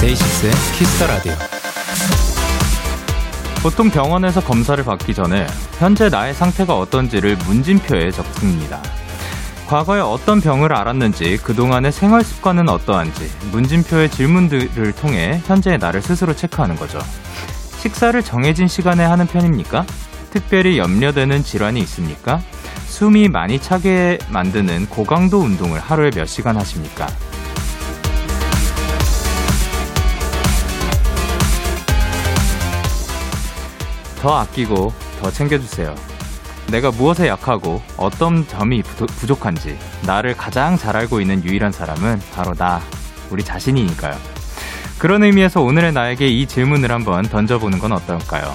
[0.00, 1.47] 데이식스의 Kiss the Radio.
[3.62, 5.46] 보통 병원에서 검사를 받기 전에
[5.78, 8.80] 현재 나의 상태가 어떤지를 문진표에 적습니다.
[9.66, 16.76] 과거에 어떤 병을 앓았는지, 그동안의 생활 습관은 어떠한지, 문진표의 질문들을 통해 현재의 나를 스스로 체크하는
[16.76, 16.98] 거죠.
[17.78, 19.84] 식사를 정해진 시간에 하는 편입니까?
[20.30, 22.40] 특별히 염려되는 질환이 있습니까?
[22.86, 27.06] 숨이 많이 차게 만드는 고강도 운동을 하루에 몇 시간 하십니까?
[34.20, 35.94] 더 아끼고 더 챙겨주세요.
[36.70, 42.80] 내가 무엇에 약하고 어떤 점이 부족한지 나를 가장 잘 알고 있는 유일한 사람은 바로 나,
[43.30, 44.14] 우리 자신이니까요.
[44.98, 48.54] 그런 의미에서 오늘의 나에게 이 질문을 한번 던져보는 건 어떨까요?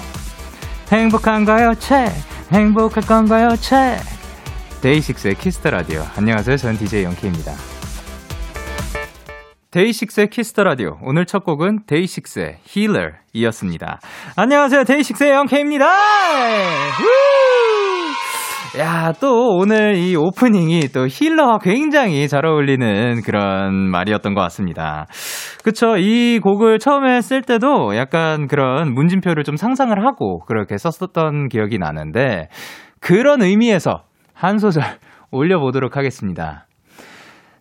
[0.92, 2.12] 행복한가요, 체크?
[2.52, 3.98] 행복할 건가요, 체크?
[4.82, 6.04] 데이식스의 Kiss the Radio.
[6.14, 6.58] 안녕하세요.
[6.58, 7.73] 저는 DJ 영케이입니다.
[9.74, 10.98] 데이식스의 Kiss the Radio.
[11.02, 13.98] 오늘 첫 곡은 데이식스의 Healer이었습니다.
[14.36, 14.84] 안녕하세요.
[14.84, 15.84] 데이식스의 영케입니다.
[18.78, 25.06] 야, 또 오늘 이 오프닝이 또 힐러와 굉장히 잘 어울리는 그런 말이었던 것 같습니다.
[25.64, 25.96] 그쵸.
[25.96, 32.46] 이 곡을 처음에 쓸 때도 약간 그런 문진표를 좀 상상을 하고 그렇게 썼었던 기억이 나는데
[33.00, 34.84] 그런 의미에서 한 소절
[35.32, 36.68] 올려보도록 하겠습니다.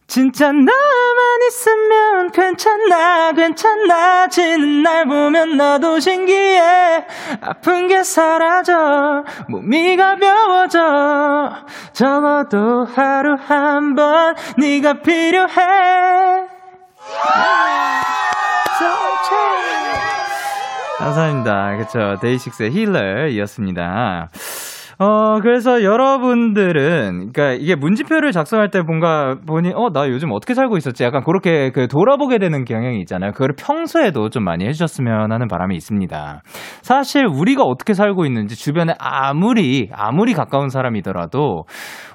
[0.05, 1.12] 진짜 나만
[1.47, 7.05] 있으면 괜찮아 괜찮아지는 날 보면 나도 신기해
[7.41, 11.51] 아픈 게 사라져 몸이 가벼워져
[11.93, 15.61] 적어도 하루 한 번 네가 필요해
[20.99, 21.77] 감사합니다.
[21.77, 22.17] 그쵸.
[22.21, 24.29] 데이식스의 힐러이었습니다.
[24.99, 30.77] 어, 그래서 여러분들은, 그러니까 이게 문지표를 작성할 때 뭔가 보니, 어, 나 요즘 어떻게 살고
[30.77, 31.03] 있었지?
[31.03, 33.31] 약간 그렇게 그 돌아보게 되는 경향이 있잖아요.
[33.31, 36.41] 그걸 평소에도 좀 많이 해주셨으면 하는 바람이 있습니다.
[36.81, 41.63] 사실 우리가 어떻게 살고 있는지 주변에 아무리, 아무리 가까운 사람이더라도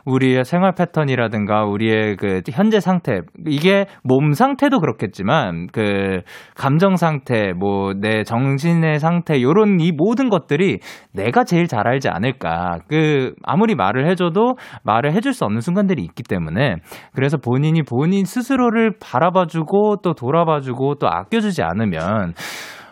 [0.08, 6.22] 우리의 생활 패턴이라든가 우리의 그 현재 상태, 이게 몸 상태도 그렇겠지만 그
[6.56, 10.78] 감정 상태, 뭐 내 정신의 상태, 요런 이 모든 것들이
[11.12, 12.78] 내가 제일 잘 알지 않을까.
[12.88, 16.76] 그 아무리 말을 해줘도 말을 해줄 수 없는 순간들이 있기 때문에
[17.14, 22.34] 그래서 본인이 본인 스스로를 바라봐주고 또 돌아봐주고 또 아껴주지 않으면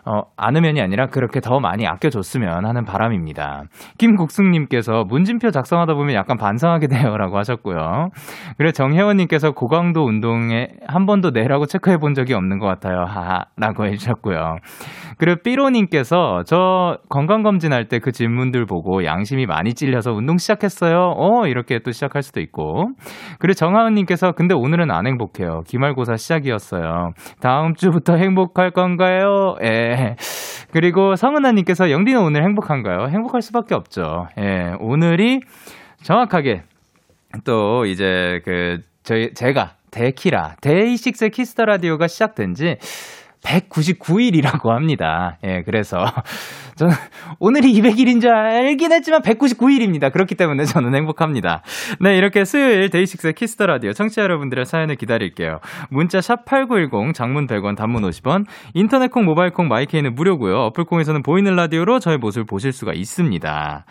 [0.07, 3.63] 어, 않으면이 아니라 그렇게 더 많이 아껴줬으면 하는 바람입니다.
[3.97, 8.09] 김국숙님께서 문진표 작성하다 보면 약간 반성하게 돼요라고 하셨고요.
[8.57, 13.03] 그리고 정혜원님께서 고강도 운동에 한 번도 내라고 체크해 본 적이 없는 것 같아요.
[13.05, 14.57] 하하라고 해주셨고요.
[15.19, 21.13] 그리고 삐로님께서 저 건강검진할 때 그 질문들 보고 양심이 많이 찔려서 운동 시작했어요.
[21.17, 22.91] 어, 이렇게 또 시작할 수도 있고.
[23.39, 25.63] 그리고 정하은님께서 근데 오늘은 안 행복해요.
[25.67, 27.11] 기말고사 시작이었어요.
[27.41, 29.55] 다음 주부터 행복할 건가요?
[29.97, 30.15] 예.
[30.71, 33.07] 그리고 성은아님께서 영디는 오늘 행복한가요?
[33.07, 34.27] 행복할 수밖에 없죠.
[34.37, 34.73] 예.
[34.79, 35.41] 오늘이
[36.03, 36.63] 정확하게
[37.43, 42.77] 또 이제 그 저희 제가 데키라 데이식스 키스 더 라디오가 시작된 지
[43.47, 45.37] 199일이라고 합니다.
[45.43, 46.05] 예, 그래서
[46.75, 46.93] 저는
[47.39, 50.11] 오늘이 200일인 줄 알긴 했지만 199일입니다.
[50.11, 51.63] 그렇기 때문에 저는 행복합니다.
[52.01, 55.59] 네, 이렇게 수요일 데이식스의 키스 더 라디오 청취자 여러분들의 사연을 기다릴게요.
[55.89, 60.57] 문자 샵 8910 장문 100원 단문 50원 인터넷 콩 모바일 콩 마이케이는 무료고요.
[60.65, 63.85] 어플 콩에서는 보이는 라디오로 저의 모습을 보실 수가 있습니다.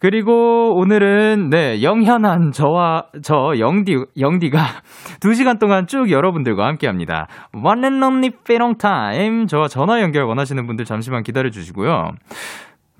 [0.00, 4.58] 그리고 오늘은 네 영현한 저와 저 영디 영디가
[5.24, 7.26] 2 시간 동안 쭉 여러분들과 함께 합니다.
[7.52, 12.12] One and only be alone time 저와 전화 연결 원하시는 분들 잠시만 기다려 주시고요.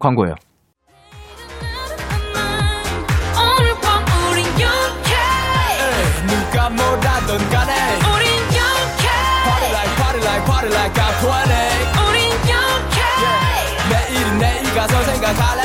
[0.01, 0.35] 광고예요.
[6.27, 7.73] 누가 뭐라던 간에
[8.05, 8.29] 우린
[8.59, 9.09] 영케
[9.45, 11.31] Party like party like party like I'm 20
[12.09, 12.19] 우린
[12.49, 13.89] 영케 yeah.
[13.89, 15.58] 내일은 내일 가서 생각할래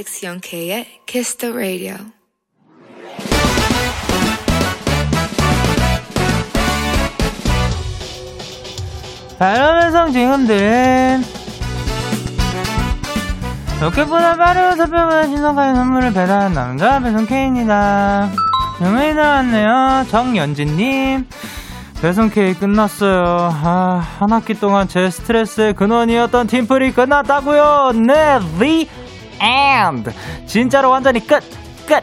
[0.00, 1.96] 데이식스 영케이의 Kiss the Radio.
[9.38, 11.20] 바람의 지금들
[13.80, 18.30] 로켓보다 빠르고 서평보다 신선가의 선물을 배달한 남자 배송 K입니다.
[18.80, 20.06] 명명이 나왔네요.
[20.10, 21.26] 정연진님.
[22.00, 23.50] 배송 K 끝났어요.
[23.62, 27.92] 아, 한 학기 동안 제 스트레스의 근원이었던 팀플이 끝났다고요.
[28.06, 28.88] 네, the
[29.42, 30.10] end.
[30.46, 31.42] 진짜로 완전히 끝,
[31.86, 32.02] 끝.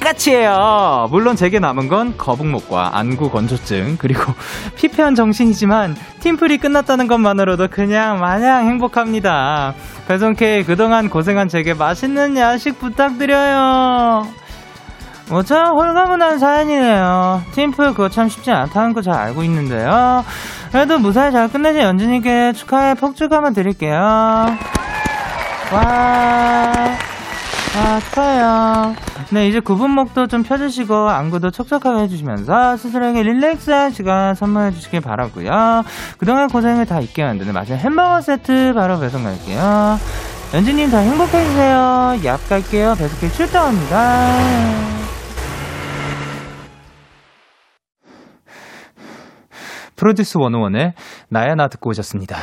[0.00, 1.06] 끝이에요.
[1.10, 4.34] 물론 제게 남은 건 거북목과 안구 건조증 그리고
[4.76, 9.72] 피폐한 정신이지만 팀플이 끝났다는 것만으로도 그냥 마냥 행복합니다.
[10.06, 14.26] 배송 K 그동안 고생한 제게 맛있는 야식 부탁드려요.
[15.30, 17.42] 뭐참 홀가분한 사연이네요.
[17.52, 20.22] 팀플 그거 참 쉽지 않다는 거 잘 알고 있는데요.
[20.70, 23.98] 그래도 무사히 잘 끝내신 연준이께 축하의 폭죽 한번 드릴게요.
[25.72, 26.72] 와,
[27.76, 28.94] 아, 축하해요.
[29.30, 35.82] 네, 이제 구분목도 좀 펴주시고, 안구도 촉촉하게 해주시면서, 스스로에게 릴렉스한 시간 선물해 주시길 바라고요
[36.18, 39.98] 그동안 고생을 다 잊게 만드는 맛있는 햄버거 세트 바로 배송 갈게요.
[40.52, 42.18] 연진님 더 행복해지세요.
[42.22, 42.94] 얍 갈게요.
[42.96, 44.28] 배송길 출동합니다.
[49.96, 50.92] 프로듀스 101의
[51.28, 52.36] 나야 나 듣고 오셨습니다.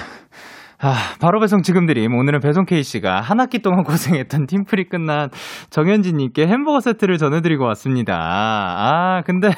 [0.84, 2.12] 아, 바로 배송 지금 드림.
[2.16, 5.30] 오늘은 배송 K씨가 한 학기 동안 고생했던 팀플이 끝난
[5.70, 8.18] 정현진님께 햄버거 세트를 전해드리고 왔습니다.
[8.18, 9.50] 아, 근데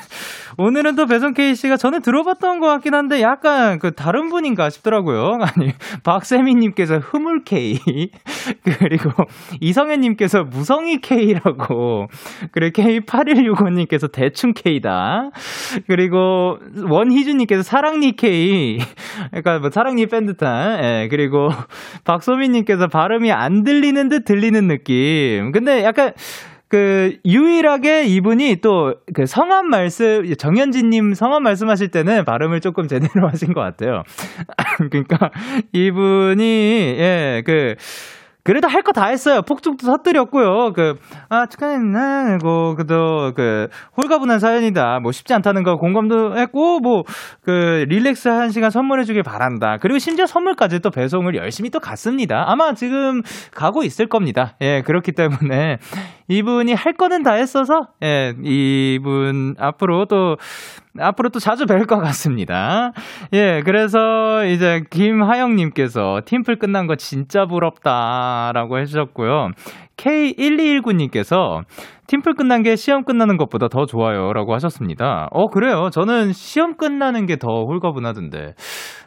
[0.58, 5.40] 오늘은 또 배송 K씨가 전에 들어봤던 것 같긴 한데 약간 그 다른 분인가 싶더라고요.
[5.42, 5.72] 아니,
[6.04, 7.80] 박세미님께서 흐물 K.
[8.80, 9.12] 그리고
[9.60, 12.08] 이성현님께서 무성이 K라고.
[12.52, 15.30] 그리고 K8165님께서 대충 K다.
[15.88, 16.58] 그리고
[16.90, 18.80] 원희준님께서 사랑니 K.
[19.32, 20.84] 그러니까 뭐 사랑니 뺀 듯한.
[20.84, 21.08] 예.
[21.10, 21.50] 그리고
[22.04, 25.52] 박소민님께서 발음이 안 들리는 듯 들리는 느낌.
[25.52, 26.14] 근데 약간
[26.74, 33.28] 그 유일하게 이분이 또 그 성함 말씀 정현진 님 성함 말씀하실 때는 발음을 조금 제대로
[33.30, 34.04] 하신 것 같아요.
[34.90, 35.32] 그러니까
[35.72, 37.76] 이분이 예그
[38.46, 39.42] 그래도 할 거 다 했어요.
[39.42, 40.74] 폭죽도 터뜨렸고요.
[40.74, 40.96] 그,
[41.30, 42.40] 아, 축하했네.
[42.44, 43.68] 고, 그도, 그,
[43.98, 45.00] 홀가분한 사연이다.
[45.02, 47.04] 뭐 쉽지 않다는 거 공감도 했고, 뭐,
[47.42, 49.78] 그, 릴렉스 한 시간 선물해주길 바란다.
[49.80, 52.44] 그리고 심지어 선물까지 또 배송을 열심히 또 갔습니다.
[52.48, 53.22] 아마 지금
[53.54, 54.56] 가고 있을 겁니다.
[54.62, 55.78] 예, 그렇기 때문에
[56.28, 60.36] 이분이 할 거는 다 했어서, 예, 이분 앞으로 또,
[61.00, 62.92] 앞으로 또 자주 뵐 것 같습니다.
[63.34, 69.50] 예, 그래서 이제 김하영님께서 팀플 끝난 거 진짜 부럽다라고 해주셨고요.
[69.98, 71.62] K1219님께서
[72.08, 75.30] 팀플 끝난 게 시험 끝나는 것보다 더 좋아요 라고 하셨습니다.
[75.32, 75.90] 어, 그래요.
[75.92, 78.54] 저는 시험 끝나는 게 더 홀가분하던데.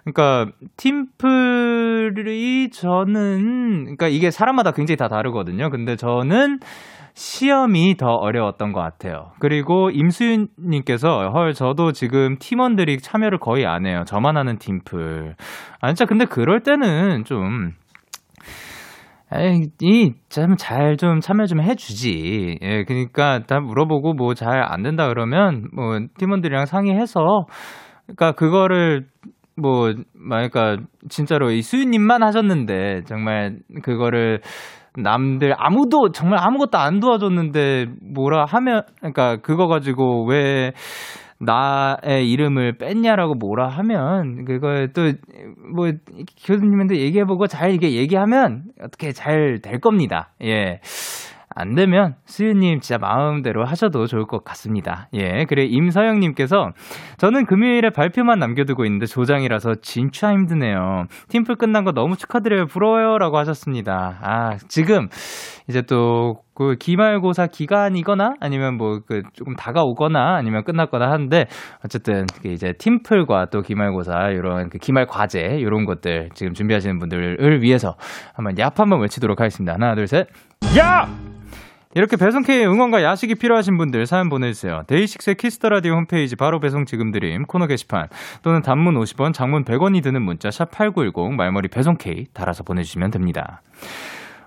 [0.04, 5.70] 그러니까 팀플이 저는, 그러니까 이게 사람마다 굉장히 다 다르거든요.
[5.70, 6.58] 근데 저는
[7.16, 9.32] 시험이 더 어려웠던 것 같아요.
[9.40, 14.02] 그리고 임수윤님께서 헐 저도 지금 팀원들이 참여를 거의 안 해요.
[14.06, 15.34] 저만 하는 팀플.
[15.80, 17.24] 아 진짜 근데 그럴 때는
[20.28, 22.58] 좀잘좀 참여 좀 해주지.
[22.62, 27.46] 예, 그니까, 다 물어보고 뭐 잘 안 된다 그러면, 뭐, 팀원들이랑 상의해서,
[28.06, 29.06] 그니까, 그거를,
[29.56, 29.92] 뭐,
[30.28, 30.76] 그러니까,
[31.08, 34.40] 진짜로 이 수유님만 하셨는데, 정말, 그거를,
[34.96, 40.72] 남들 아무도 정말 아무것도 안 도와줬는데 뭐라 하면 그러니까 그거 가지고 왜
[41.38, 45.92] 나의 이름을 뺐냐라고 뭐라 하면 그거 또뭐
[46.46, 50.30] 교수님한테 얘기해보고 잘 이게 얘기하면 어떻게 잘 될 겁니다.
[50.42, 50.80] 예.
[51.56, 55.08] 안 되면 수유님 진짜 마음대로 하셔도 좋을 것 같습니다.
[55.14, 56.70] 예, 그래 임서영님께서
[57.16, 61.06] 저는 금요일에 발표만 남겨두고 있는데 조장이라서 진짜 힘드네요.
[61.28, 62.66] 팀플 끝난 거 너무 축하드려요.
[62.66, 64.18] 부러워요라고 하셨습니다.
[64.22, 65.08] 아 지금
[65.68, 71.46] 이제 또 그 기말고사 기간이거나 아니면 뭐 그 조금 다가오거나 아니면 끝났거나 하는데
[71.84, 77.94] 어쨌든 이제 팀플과 또 기말고사 이런 그 기말 과제 이런 것들 지금 준비하시는 분들을 위해서
[78.34, 79.74] 한번 얍 한번 외치도록 하겠습니다.
[79.74, 80.26] 하나 둘 셋.
[80.78, 81.35] 야!
[81.96, 84.82] 이렇게 배송K 응원과 야식이 필요하신 분들 사연 보내주세요.
[84.86, 88.08] 데이식스의 키스 더 라디오 홈페이지 바로 배송 지금 드림 코너 게시판
[88.42, 93.62] 또는 단문 50원, 장문 100원이 드는 문자 샵 #8910 말머리 배송K 달아서 보내주시면 됩니다.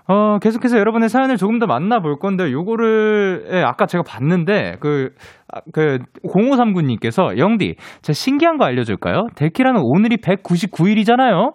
[0.06, 5.10] 어, 계속해서 여러분의 사연을 조금 더 만나볼 건데, 요거를, 예, 아까 제가 봤는데, 그,
[5.52, 9.26] 아, 그, 0539님께서, 영디, 제가 신기한 거 알려줄까요?
[9.36, 11.54] 데키라는 오늘이 199일이잖아요?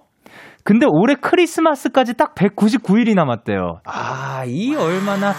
[0.64, 3.82] 근데 올해 크리스마스까지 딱 199일이 남았대요.
[3.86, 5.34] 아, 이 얼마나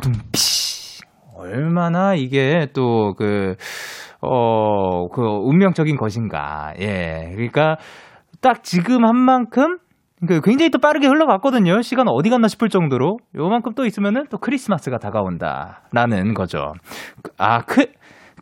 [0.00, 1.02] 피
[1.36, 3.56] 얼마나 이게 또 그
[4.24, 6.72] 어, 그 운명적인 것인가.
[6.80, 7.30] 예.
[7.34, 7.76] 그러니까
[8.40, 9.78] 딱 지금 한 만큼
[10.26, 11.82] 그 굉장히 또 빠르게 흘러갔거든요.
[11.82, 16.72] 시간 어디 갔나 싶을 정도로 요만큼 또 있으면은 또 크리스마스가 다가온다라는 거죠.
[17.36, 17.86] 아, 크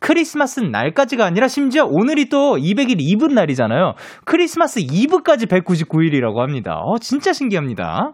[0.02, 3.94] 크리스마스 날까지가 아니라 심지어 오늘이 또 200일 이브 날이잖아요.
[4.24, 6.80] 크리스마스 이브까지 199일이라고 합니다.
[6.80, 8.12] 어, 진짜 신기합니다.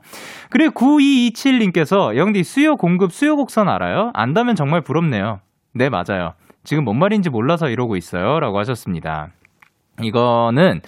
[0.51, 4.11] 그리고 9227님께서 영디 수요 공급 수요 곡선 알아요?
[4.13, 5.41] 안다면 정말 부럽네요.
[5.73, 6.35] 네, 맞아요.
[6.63, 8.39] 지금 뭔 말인지 몰라서 이러고 있어요.
[8.39, 9.29] 라고 하셨습니다.
[10.03, 10.83] 이거는,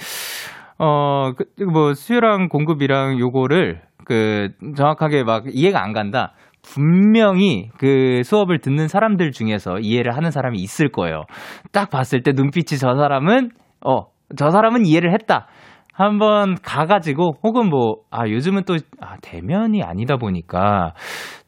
[0.79, 6.35] 어, 그, 뭐, 수요랑 공급이랑 요거를, 그, 정확하게 막 이해가 안 간다.
[6.73, 11.25] 분명히 그 수업을 듣는 사람들 중에서 이해를 하는 사람이 있을 거예요.
[11.73, 13.51] 딱 봤을 때 눈빛이 저 사람은,
[13.85, 14.05] 어,
[14.37, 15.49] 저 사람은 이해를 했다.
[15.93, 20.95] 한번 가가지고, 혹은 뭐, 아, 요즘은 또, 아, 대면이 아니다 보니까,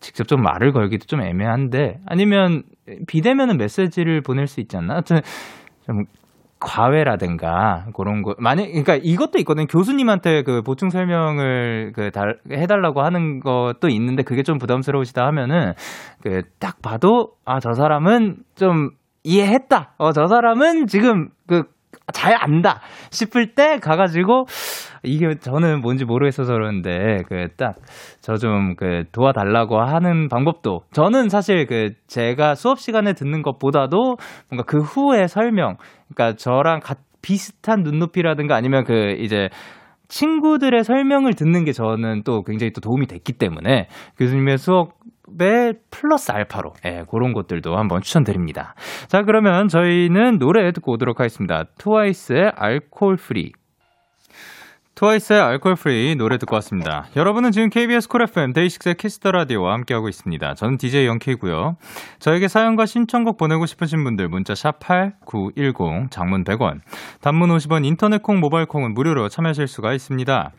[0.00, 2.64] 직접 좀 말을 걸기도 좀 애매한데, 아니면,
[3.06, 4.94] 비대면은 메시지를 보낼 수 있지 않나?
[4.94, 5.20] 하여튼,
[5.86, 6.04] 좀,
[6.64, 9.66] 과외라든가 그런 거 만약 그러니까 이것도 있거든요.
[9.66, 15.74] 교수님한테 그 보충 설명을 그 달, 해달라고 하는 것도 있는데 그게 좀 부담스러우시다 하면은
[16.22, 18.90] 그 딱 봐도 아 저 사람은 좀
[19.24, 19.94] 이해했다.
[19.98, 21.64] 어 저 사람은 지금 그
[22.12, 24.46] 잘 안다 싶을 때 가가지고
[25.04, 27.74] 이게 저는 뭔지 모르겠어서 그러는데 그 딱
[28.20, 34.16] 저 좀 그 도와달라고 하는 방법도 저는 사실 그 제가 수업 시간에 듣는 것보다도
[34.50, 35.76] 뭔가 그 후에 설명
[36.14, 39.48] 그러니까 저랑 같, 비슷한 눈높이라든가 아니면 그 이제
[40.08, 46.72] 친구들의 설명을 듣는 게 저는 또 굉장히 또 도움이 됐기 때문에 교수님의 수업에 플러스 알파로
[46.84, 48.74] 예, 그런 것들도 한번 추천드립니다.
[49.08, 51.64] 자 그러면 저희는 노래 듣고 오도록 하겠습니다.
[51.78, 53.52] 트와이스의 Alcohol-Free
[54.94, 57.06] 트와이스의 Alcohol-Free 노래 듣고 왔습니다.
[57.16, 60.52] 여러분은 지금 KBS 쿨 FM 데이식스의 키스 더 라디오와 함께하고 있습니다.
[60.54, 61.76] 저는 DJ 영케이고요.
[62.18, 66.80] 저에게 사연과 신청곡 보내고 싶으신 분들 문자 샵 #8910 장문 100원,
[67.22, 70.50] 단문 50원, 인터넷 콩, 모바일 콩은 무료로 참여하실 수가 있습니다.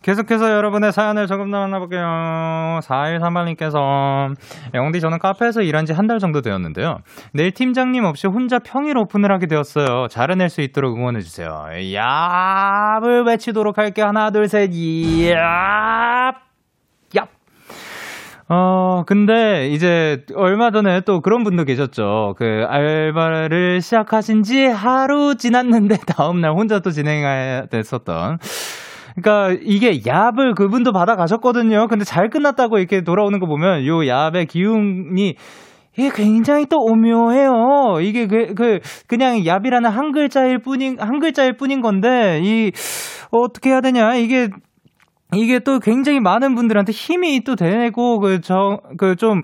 [0.00, 2.80] 계속해서 여러분의 사연을 조금 더 만나볼게요.
[2.82, 4.34] 4138님께서
[4.74, 6.96] 영디 저는 카페에서 일한 지 한 달 정도 되었는데요.
[7.34, 10.08] 내일 팀장님 없이 혼자 평일 오픈을 하게 되었어요.
[10.08, 11.66] 잘해낼 수 있도록 응원해 주세요.
[11.94, 14.70] 야을 외치도록 할게 하나 둘 셋.
[14.70, 15.34] 얍.
[17.14, 17.28] 얍.
[18.48, 22.34] 어, 근데 이제 얼마 전에 또 그런 분도 계셨죠.
[22.38, 28.38] 그 알바를 시작하신 지 하루 지났는데 다음날 혼자 또 진행해야 됐었던.
[29.14, 31.86] 그러니까 이게 얍을 그분도 받아 가셨거든요.
[31.88, 35.36] 근데 잘 끝났다고 이렇게 돌아오는 거 보면 요 얍의 기운이
[35.96, 38.00] 이게 굉장히 또 오묘해요.
[38.00, 42.72] 이게 그, 그, 그냥 얍이라는 한 글자일 뿐인, 한 글자일 뿐인 건데, 이,
[43.30, 44.14] 어떻게 해야 되냐.
[44.14, 44.48] 이게,
[45.34, 49.42] 이게 또 굉장히 많은 분들한테 힘이 또 되고, 그, 저, 그 좀,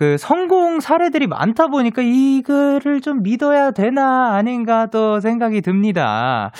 [0.00, 6.52] 그 성공 사례들이 많다 보니까 이거를 좀 믿어야 되나 아닌가 또 생각이 듭니다.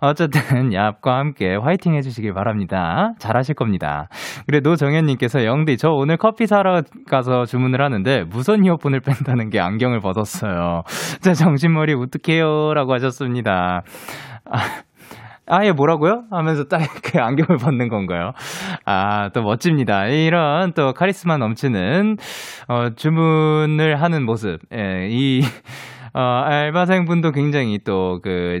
[0.00, 0.40] 어쨌든
[0.74, 3.12] 얍과 함께 화이팅 해주시길 바랍니다.
[3.20, 4.08] 잘하실 겁니다.
[4.48, 10.00] 그래 노정현님께서 영디 저 오늘 커피 사러 가서 주문을 하는데 무선 이어폰을 뺀다는 게 안경을
[10.00, 10.82] 벗었어요.
[11.22, 13.84] 자 정신머리 어떡해요라고 하셨습니다.
[14.50, 14.58] 아,
[15.48, 16.24] 아예 뭐라고요?
[16.30, 18.32] 하면서 딱 그 안경을 벗는 건가요?
[18.84, 20.06] 아, 또 멋집니다.
[20.06, 22.16] 이런 또 카리스마 넘치는,
[22.68, 24.58] 어, 주문을 하는 모습.
[24.74, 25.40] 예, 이,
[26.14, 28.60] 어, 알바생분도 굉장히 또 그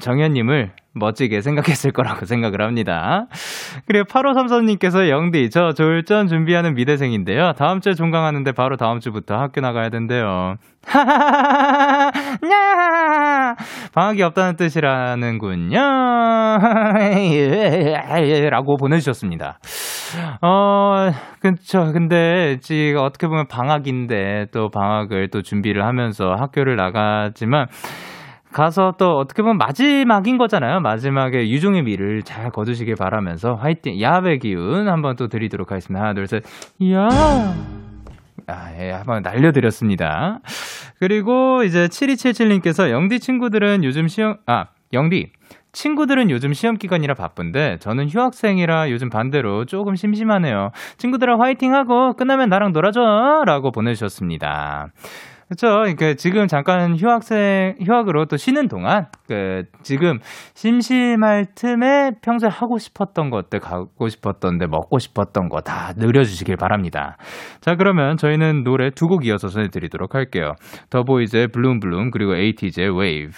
[0.00, 3.26] 정현님을 멋지게 생각했을 거라고 생각을 합니다.
[3.86, 7.52] 그리고 8533님께서 영디, 저 졸전 준비하는 미대생인데요.
[7.56, 10.54] 다음 주에 종강하는데 바로 다음 주부터 학교 나가야 된대요.
[13.94, 15.78] 방학이 없다는 뜻이라는군요.
[18.50, 19.58] 라고 보내주셨습니다.
[20.40, 21.92] 어, 그쵸.
[21.92, 27.66] 근데, 지금 어떻게 보면 방학인데, 또 방학을 또 준비를 하면서 학교를 나가지만,
[28.52, 30.80] 가서 또 어떻게 보면 마지막인 거잖아요.
[30.80, 36.02] 마지막에 유종의 미를 잘 거두시길 바라면서 화이팅, 야배 기운 한번 또 드리도록 하겠습니다.
[36.02, 36.42] 하나, 둘, 셋.
[36.92, 37.08] 야!
[38.46, 40.40] 아, 예, 한번 날려드렸습니다.
[40.98, 45.32] 그리고 이제 7277님께서 영디 친구들은 요즘 시험, 아, 영디.
[45.72, 50.70] 친구들은 요즘 시험 기간이라 바쁜데 저는 휴학생이라 요즘 반대로 조금 심심하네요.
[50.96, 54.88] 친구들아 화이팅하고 끝나면 나랑 놀아줘라고 보내주셨습니다.
[55.48, 55.68] 그렇죠.
[55.78, 60.18] 그러니까 지금 잠깐 휴학생 휴학으로 또 쉬는 동안 그 지금
[60.54, 67.16] 심심할 틈에 평소에 하고 싶었던 것들 가고 싶었던데 먹고 싶었던 거 다 늘려주시길 바랍니다.
[67.60, 70.52] 자 그러면 저희는 노래 두 곡 이어서 전해드리도록 할게요.
[70.90, 73.32] 더보이즈의 Bloom Bloom 그리고 에이티즈의 웨이브.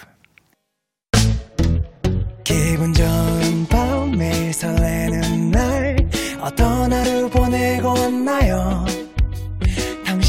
[2.43, 5.95] 기분 좋은 밤 매일 설레는 날
[6.41, 8.85] 어떤 하루 보내고 왔나요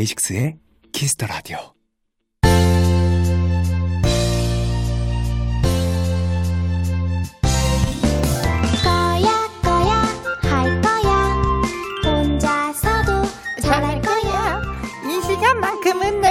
[0.00, 0.56] 데이식스의
[0.92, 1.58] 키스터 라디오.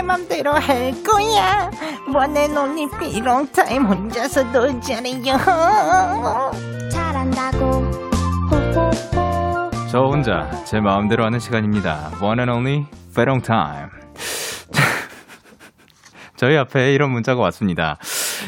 [0.02, 1.70] 맘대로 할 거야.
[2.12, 5.38] One and only be alone time 혼자서 놀자래요.
[6.92, 7.89] 잘한다고.
[9.92, 12.12] 저 혼자 제 마음대로 하는 시간입니다.
[12.22, 13.90] One and only be alone time.
[16.38, 17.98] 저희 앞에 이런 문자가 왔습니다.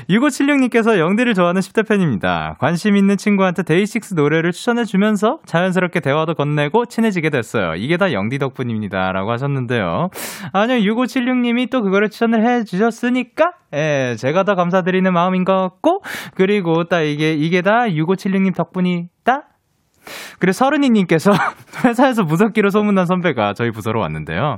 [0.08, 2.58] 6576님께서 영디를 좋아하는 10대 팬입니다.
[2.60, 7.74] 관심 있는 친구한테 데이식스 노래를 추천해주면서 자연스럽게 대화도 건네고 친해지게 됐어요.
[7.74, 9.12] 이게 다 영디 덕분입니다.
[9.12, 10.10] 라고 하셨는데요.
[10.54, 16.04] 아니요, 6576님이 또 그거를 추천을 해주셨으니까, 예, 제가 더 감사드리는 마음인 것 같고,
[16.36, 19.48] 그리고 딱 이게, 이게 다 6576님 덕분이다?
[20.40, 21.32] 그리고 서른이님께서
[21.86, 24.58] 회사에서 무섭기로 소문난 선배가 저희 부서로 왔는데요.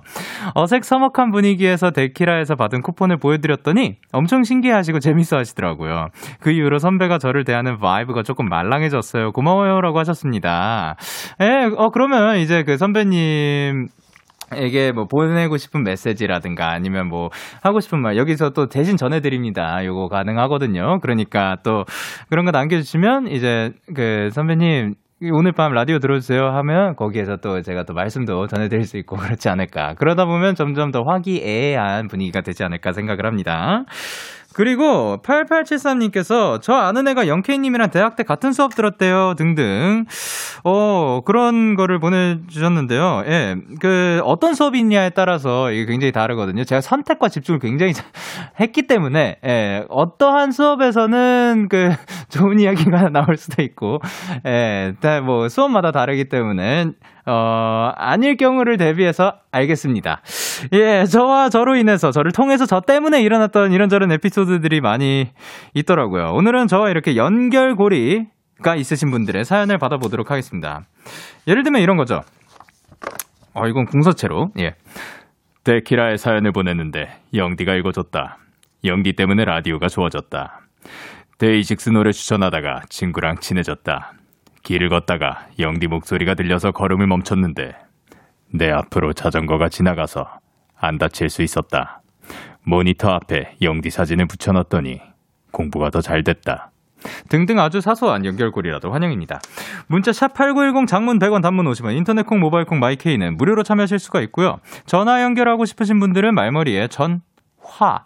[0.56, 6.08] 어색 서먹한 분위기에서 데키라에서 받은 쿠폰을 보여드렸더니 엄청 신기해하시고 재밌어 하시더라고요.
[6.40, 9.32] 그 이후로 선배가 저를 대하는 vibe가 조금 말랑해졌어요.
[9.32, 10.96] 고마워요라고 하셨습니다.
[11.42, 13.88] 예, 어, 그러면 이제 그 선배님
[14.56, 17.30] 에게 뭐 보내고 싶은 메시지라든가 아니면 뭐
[17.62, 19.84] 하고 싶은 말 여기서 또 대신 전해드립니다.
[19.86, 21.00] 요거 가능하거든요.
[21.02, 21.86] 그러니까 또
[22.30, 24.96] 그런 거 남겨주시면 이제 그 선배님
[25.32, 29.94] 오늘 밤 라디오 들어주세요 하면 거기에서 또 제가 또 말씀도 전해드릴 수 있고 그렇지 않을까.
[29.94, 33.86] 그러다 보면 점점 더 화기애애한 분위기가 되지 않을까 생각을 합니다.
[34.54, 39.36] 그리고 8873님께서 저 아는 애가 영케이님이랑 대학 때 같은 수업 들었대요.
[39.38, 40.06] 등등.
[40.64, 43.24] 어 그런 거를 보내주셨는데요.
[43.28, 46.64] 예 그 어떤 수업이 있냐에 따라서 이게 굉장히 다르거든요.
[46.64, 48.06] 제가 선택과 집중을 굉장히 잘
[48.60, 51.90] 했기 때문에 예 어떠한 수업에서는 그
[52.30, 54.00] 좋은 이야기가 나올 수도 있고
[54.46, 54.94] 예
[55.24, 56.92] 뭐 수업마다 다르기 때문에
[57.26, 60.22] 어, 아닐 경우를 대비해서 알겠습니다.
[60.74, 65.30] 예, 저와 저로 인해서, 저를 통해서 저 때문에 일어났던 이런저런 에피소드들이 많이
[65.74, 66.32] 있더라고요.
[66.34, 70.82] 오늘은 저와 이렇게 연결고리가 있으신 분들의 사연을 받아보도록 하겠습니다.
[71.48, 72.22] 예를 들면 이런 거죠.
[73.54, 74.76] 어, 이건 궁서체로, 예.
[75.64, 78.38] 데키라의 사연을 보냈는데, 영디가 읽어줬다.
[78.84, 80.60] 영디 때문에 라디오가 좋아졌다.
[81.38, 84.14] 데이식스 노래 추천하다가 친구랑 친해졌다.
[84.64, 87.74] 길을 걷다가 영디 목소리가 들려서 걸음을 멈췄는데
[88.54, 90.26] 내 앞으로 자전거가 지나가서
[90.80, 92.02] 안 다칠 수 있었다.
[92.66, 95.02] 모니터 앞에 영디 사진을 붙여놨더니
[95.52, 96.72] 공부가 더 잘 됐다.
[97.28, 99.42] 등등 아주 사소한 연결고리라도 환영입니다.
[99.88, 104.60] 문자 샵8910 장문 100원 단문 50원 인터넷 콩 모바일 콩 마이케이는 무료로 참여하실 수가 있고요.
[104.86, 107.20] 전화 연결하고 싶으신 분들은 말머리에 전,
[107.62, 108.06] 화,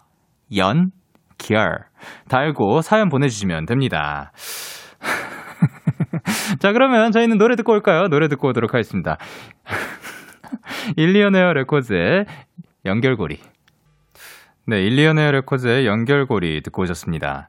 [0.56, 0.90] 연,
[1.38, 1.84] 결
[2.28, 4.32] 달고 사연 보내주시면 됩니다.
[6.60, 8.08] 자, 그러면 저희는 노래 듣고 올까요?
[8.08, 9.18] 노래 듣고 오도록 하겠습니다.
[10.96, 12.26] 일리네어 레코드의
[12.84, 13.38] 연결고리.
[14.66, 17.48] 네, 일리네어 레코드의 연결고리 듣고 오셨습니다.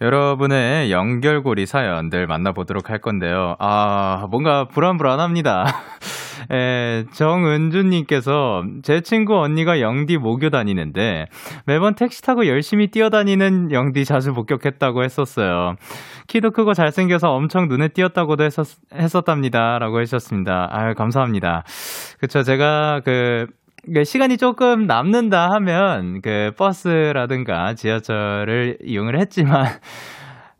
[0.00, 3.56] 여러분의 연결고리 사연들 만나보도록 할 건데요.
[3.58, 5.66] 아, 뭔가 불안불안합니다.
[6.50, 11.26] 에, 정은주님께서 제 친구 언니가 영디 모교 다니는데
[11.66, 15.74] 매번 택시 타고 열심히 뛰어다니는 영디 자주 목격했다고 했었어요.
[16.26, 19.78] 키도 크고 잘생겨서 엄청 눈에 띄었다고도 했었, 했었답니다.
[19.78, 20.68] 라고 해주셨습니다.
[20.70, 21.64] 아유, 감사합니다.
[22.20, 23.46] 그쵸, 제가 그,
[24.04, 29.66] 시간이 조금 남는다 하면 그 버스라든가 지하철을 이용을 했지만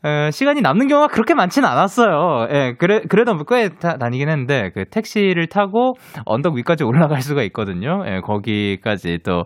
[0.04, 2.46] 어, 시간이 남는 경우가 그렇게 많지는 않았어요.
[2.52, 8.04] 예, 그래, 그래도 꽤 다, 다니긴 했는데, 그 택시를 타고 언덕 위까지 올라갈 수가 있거든요.
[8.06, 9.42] 예, 거기까지 또,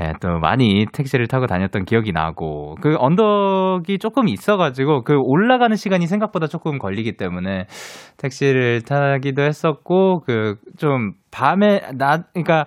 [0.00, 6.06] 예, 또 많이 택시를 타고 다녔던 기억이 나고, 그 언덕이 조금 있어가지고, 그 올라가는 시간이
[6.08, 7.66] 생각보다 조금 걸리기 때문에
[8.18, 12.64] 택시를 타기도 했었고, 그 좀 밤에, 낮, 그러니까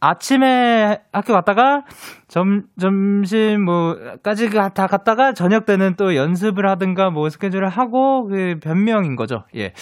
[0.00, 1.82] 아침에 학교 갔다가
[2.28, 9.16] 점 점심 뭐까지 다 갔다가 저녁 때는 또 연습을 하든가 뭐 스케줄을 하고 그 변명인
[9.16, 9.44] 거죠.
[9.56, 9.72] 예.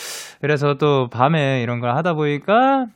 [0.40, 2.86] 그래서 또 밤에 이런 걸 하다 보니까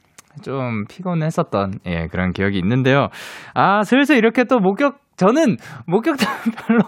[0.43, 3.09] 좀 피곤했었던 예 그런 기억이 있는데요.
[3.55, 6.27] 아 슬슬 이렇게 또 목격 저는 목격자
[6.67, 6.81] 별로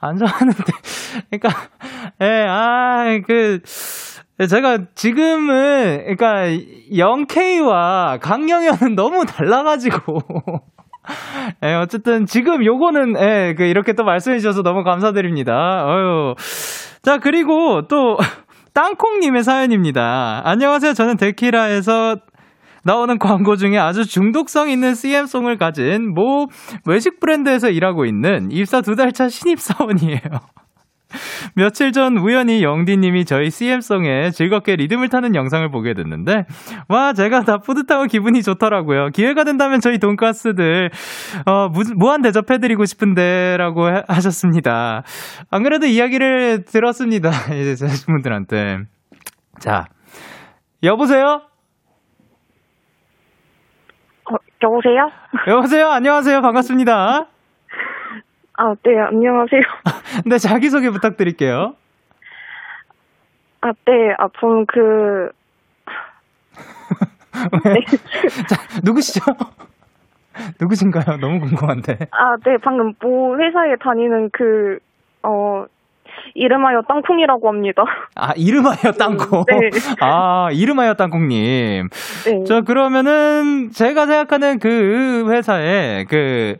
[0.00, 0.62] 안 좋아하는데
[1.30, 1.48] 그러니까
[2.20, 3.60] 예 아 그
[4.48, 6.46] 제가 지금은 그러니까
[6.92, 10.00] 0K와 강영현은 너무 달라가지고
[11.64, 15.84] 예, 어쨌든 지금 요거는 예, 그 이렇게 또 말씀해 주셔서 너무 감사드립니다.
[15.86, 16.34] 어유.
[17.02, 18.16] 자, 그리고 또
[18.74, 20.42] 땅콩 님의 사연입니다.
[20.44, 20.94] 안녕하세요.
[20.94, 22.16] 저는 데키라에서
[22.84, 26.46] 나오는 광고 중에 아주 중독성 있는 CM송을 가진 모
[26.86, 30.20] 외식 브랜드에서 일하고 있는 입사 두 달 차 신입사원이에요.
[31.56, 36.44] 며칠 전 우연히 영디님이 저희 CM송에 즐겁게 리듬을 타는 영상을 보게 됐는데,
[36.88, 39.08] 와, 제가 다 뿌듯하고 기분이 좋더라고요.
[39.08, 40.90] 기회가 된다면 저희 돈가스들,
[41.46, 45.02] 어, 무, 무한 대접해드리고 싶은데, 라고 하, 하셨습니다.
[45.50, 47.30] 안 그래도 이야기를 들었습니다.
[47.54, 48.78] 이제 제분들한테.
[49.60, 49.84] 자,
[50.82, 51.42] 여보세요?
[54.30, 55.08] 어, 여보세요?
[55.48, 55.88] 여보세요?
[55.88, 56.40] 안녕하세요.
[56.40, 57.31] 반갑습니다.
[58.62, 59.60] 아, 네, 안녕하세요.
[60.24, 61.74] 네, 자기소개 부탁드릴게요.
[63.60, 65.32] 아, 네, 아, 전 그,
[67.64, 67.80] 왜?
[68.48, 69.20] 자, 누구시죠?
[70.60, 71.18] 누구신가요?
[71.18, 72.06] 너무 궁금한데.
[72.12, 74.78] 아, 네, 방금 모 회사에 다니는 그,
[75.24, 75.64] 어,
[76.34, 77.82] 이름하여 땅콩이라고 합니다.
[78.14, 79.44] 아, 이름하여 땅콩.
[79.48, 79.70] 네.
[80.00, 81.88] 아, 이름하여 땅콩님.
[82.26, 82.44] 네.
[82.46, 86.58] 저, 그러면은, 제가 생각하는 그 회사에, 그,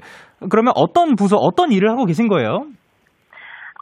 [0.50, 2.66] 그러면 어떤 부서, 어떤 일을 하고 계신 거예요?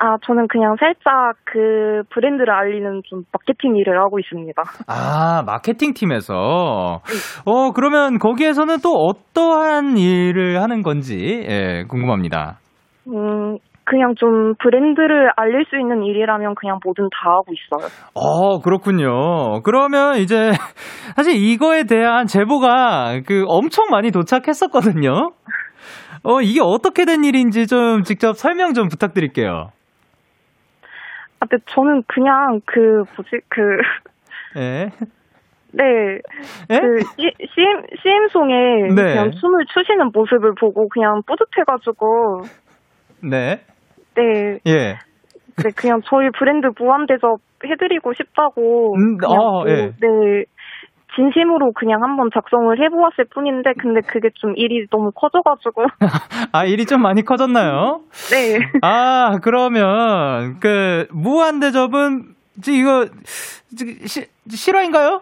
[0.03, 4.63] 아, 저는 그냥 살짝 그 브랜드를 알리는 좀 마케팅 일을 하고 있습니다.
[4.89, 7.03] 아, 마케팅 팀에서.
[7.45, 12.61] 어, 그러면 거기에서는 또 어떠한 일을 하는 건지, 예, 궁금합니다.
[13.09, 17.91] 음, 그냥 좀 브랜드를 알릴 수 있는 일이라면 그냥 뭐든 다 하고 있어요.
[18.15, 19.61] 어, 그렇군요.
[19.65, 20.51] 그러면 이제,
[21.17, 25.33] 사실 이거에 대한 제보가 그 엄청 많이 도착했었거든요.
[26.23, 29.71] 어, 이게 어떻게 된 일인지 좀 직접 설명 좀 부탁드릴게요.
[31.41, 33.61] 아, 근데 저는 그냥 그, 뭐지, 그,
[34.57, 34.91] 예.
[35.73, 35.85] 네.
[36.71, 36.79] 예?
[36.79, 39.03] 그, C- CM, CM송에 네.
[39.15, 42.43] 그냥 춤을 추시는 모습을 보고 그냥 뿌듯해가지고,
[43.23, 43.63] 네.
[44.17, 44.59] 네.
[44.67, 44.99] 예.
[45.63, 48.95] 네, 그냥 저희 브랜드 무한대접 해드리고 싶다고.
[48.97, 49.27] 음, 그,
[49.69, 49.93] 예.
[50.01, 50.45] 네.
[51.21, 55.85] 진심으로 그냥 한번 작성을 해보았을 뿐인데, 근데 그게 좀 일이 너무 커져가지고.
[56.53, 58.01] 아, 일이 좀 많이 커졌나요?
[58.31, 58.59] 네.
[58.81, 63.07] 아, 그러면, 그, 무한 대접은, 지, 이거,
[63.77, 65.21] 지, 시, 실화인가요?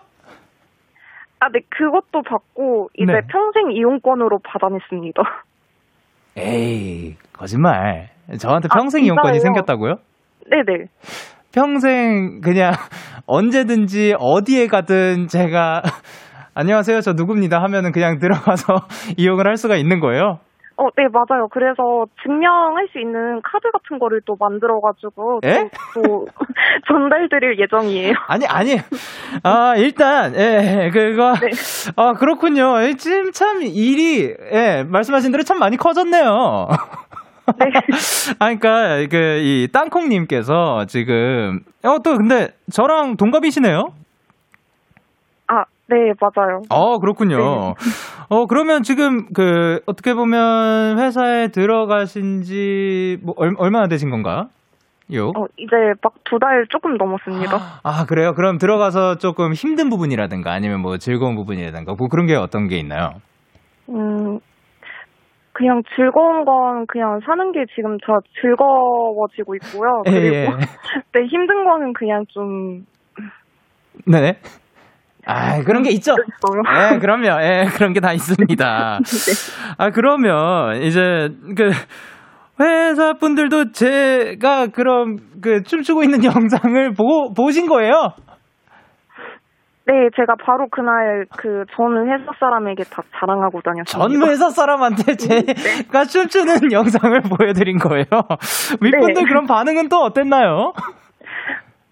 [1.41, 3.21] 아, 네, 그것도 받고, 이제 네.
[3.29, 5.23] 평생 이용권으로 받아냈습니다.
[6.37, 8.11] 에이, 거짓말.
[8.39, 9.41] 저한테 아, 평생 이용권이 진짜예요?
[9.43, 9.99] 생겼다고요?
[10.49, 10.87] 네네.
[11.59, 12.71] 평생 그냥
[13.27, 15.83] 언제든지 어디에 가든 제가
[16.55, 18.75] 안녕하세요 저 누굽니다 하면은 그냥 들어가서
[19.19, 20.39] 이용을 할 수가 있는 거예요.
[20.81, 21.49] 어, 네, 맞아요.
[21.51, 25.69] 그래서 증명할 수 있는 카드 같은 거를 또 만들어가지고, 에?
[25.93, 26.27] 또, 또
[26.87, 28.13] 전달드릴 예정이에요.
[28.29, 28.77] 아니 아니
[29.43, 31.51] 아 일단 예 그거 네.
[31.97, 32.81] 아 그렇군요.
[32.85, 36.69] 예, 지금 참 일이 예 말씀하신 대로 참 많이 커졌네요.
[37.59, 37.71] 네.
[38.39, 43.93] 아, 그러니까 그 이 땅콩님께서 지금 어 또 근데 저랑 동갑이시네요.
[45.49, 46.63] 아, 네, 맞아요.
[46.69, 47.37] 어, 그렇군요.
[47.39, 47.75] 네.
[48.29, 54.49] 어, 그러면 지금 그 어떻게 보면 회사에 들어가신 지뭐 얼마나 되신 건가?
[55.15, 55.29] 요.
[55.35, 57.81] 어, 이제 막 두 달 조금 넘었습니다.
[57.83, 58.35] 아, 그래요?
[58.35, 63.15] 그럼 들어가서 조금 힘든 부분이라든가 아니면 뭐 즐거운 부분이라든가 뭐 그런 게 어떤 게 있나요?
[63.89, 64.39] 음,
[65.59, 70.03] 그냥 즐거운 건 그냥 사는 게 지금 다 즐거워지고 있고요.
[70.07, 70.47] 예, 그리고 예.
[71.13, 72.85] 네, 힘든 거는 그냥 좀
[74.07, 74.39] 네네.
[75.27, 76.13] 아, 그런 게 있죠?
[76.13, 76.95] 있어요.
[76.95, 77.43] 예, 그럼요.
[77.43, 78.99] 예, 그런 게 다 있습니다.
[79.79, 81.01] 아, 그러면 이제
[81.57, 81.71] 그
[82.61, 88.13] 회사 분들도 제가 그럼 그 춤추고 있는 영상을 보고 보신 거예요?
[89.89, 94.27] 네, 제가 바로 그날 그전 회사 사람에게 다 자랑하고 전 다녔습니다.
[94.29, 98.05] 회사 사람한테 제가 춤추는 영상을 보여드린 거예요.
[98.83, 99.25] 윗분들 네.
[99.27, 100.75] 그럼 반응은 또 어땠나요?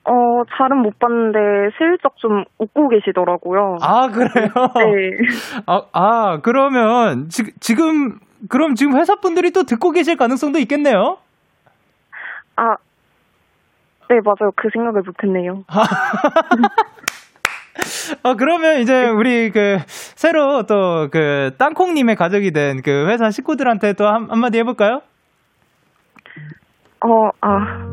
[0.05, 0.13] 어,
[0.59, 1.39] 잘은 못 봤는데
[1.79, 3.79] 슬쩍 좀 웃고 계시더라고요.
[3.81, 4.51] 아, 그래요?
[4.77, 5.63] 네.
[5.67, 8.19] 아, 아, 그러면 지, 지금
[8.51, 11.17] 그럼 지금 회사 분들이 또 듣고 계실 가능성도 있겠네요.
[12.57, 12.77] 아,
[14.11, 14.53] 네, 맞아요.
[14.55, 15.65] 그 생각을 못 했네요.
[18.23, 24.07] 아, 그러면 이제 우리 그 새로 또 그 땅콩님의 가족이 된 그 회사 식구들한테 또
[24.07, 25.01] 한, 한마디 해볼까요?
[27.05, 27.87] 어, 아.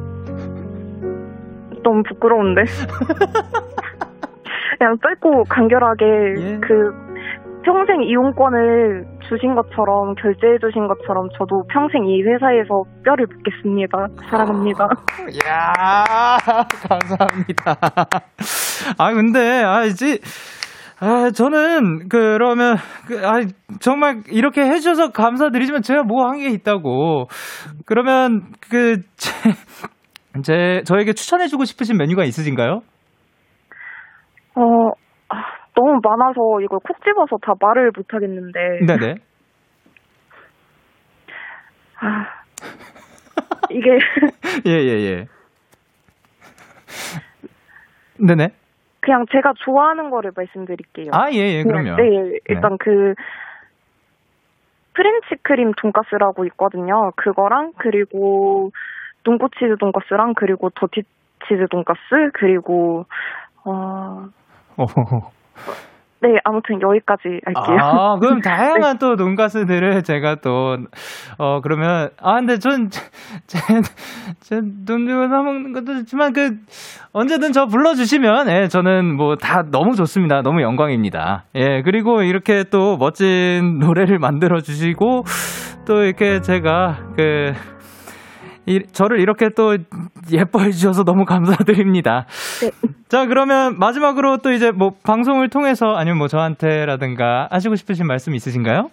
[1.83, 2.63] 너무 부끄러운데.
[4.79, 6.05] 그냥 짧고 간결하게
[6.37, 6.57] 예.
[6.61, 6.91] 그
[7.63, 14.07] 평생 이용권을 주신 것처럼 결제해 주신 것처럼 저도 평생 이 회사에서 뼈를 묻겠습니다.
[14.29, 14.89] 사랑합니다.
[15.31, 16.37] 이야,
[16.89, 17.75] 감사합니다.
[18.97, 20.17] 아, 근데, 아, 이제,
[20.99, 23.41] 아, 저는, 그러면, 그, 아,
[23.79, 27.25] 정말 이렇게 해주셔서 감사드리지만 제가 뭐 한 게 있다고.
[27.85, 29.31] 그러면, 그, 제,
[30.43, 32.81] 제, 저에게 추천해주고 싶으신 메뉴가 있으신가요?
[34.55, 34.61] 어,
[35.29, 35.35] 아,
[35.75, 38.59] 너무 많아서 이걸 콕 집어서 다 말을 못 하겠는데.
[38.85, 39.15] 네네.
[42.01, 42.25] 아,
[43.71, 43.89] 이게
[44.67, 45.25] 예, 예, 예.
[48.19, 48.49] 네네.
[49.03, 51.11] 그냥 제가 좋아하는 거를 말씀드릴게요.
[51.11, 51.97] 아, 예, 예, 그럼요.
[51.97, 53.13] 네, 일단 그
[54.93, 57.11] French 크림 돈가스라고 있거든요.
[57.17, 58.71] 그거랑 그리고
[59.25, 61.03] 눈꽃치즈 돈가스랑 그리고 더티
[61.45, 61.99] 치즈 돈가스
[62.33, 63.05] 그리고
[63.65, 64.27] 어
[64.77, 64.85] 오,
[66.23, 67.77] 네, 아무튼 여기까지 할게요.
[67.81, 70.77] 아, 그럼 다양한 또 돈가스들을 제가 또,
[71.37, 72.89] 어, 그러면, 아, 근데 전,
[73.45, 73.59] 제,
[74.39, 76.51] 제, 돈 주고 사먹는 것도 좋지만, 그,
[77.11, 80.41] 언제든 저 불러주시면, 예, 저는 뭐 다 너무 좋습니다.
[80.41, 81.43] 너무 영광입니다.
[81.55, 85.25] 예, 그리고 이렇게 또 멋진 노래를 만들어주시고,
[85.85, 87.51] 또 이렇게 제가, 그,
[88.65, 89.77] 이, 저를 이렇게 또
[90.31, 92.25] 예뻐해 주셔서 너무 감사드립니다.
[92.61, 92.71] 네.
[93.09, 98.89] 자, 그러면 마지막으로 또 이제 뭐 방송을 통해서 아니면 뭐 저한테라든가 하시고 싶으신 말씀 있으신가요?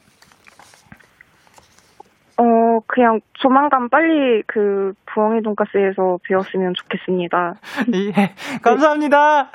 [2.37, 2.45] 어,
[2.87, 7.55] 그냥 조만간 빨리 그 부엉이 돈가스에서 배웠으면 좋겠습니다.
[7.95, 9.51] 예, 감사합니다.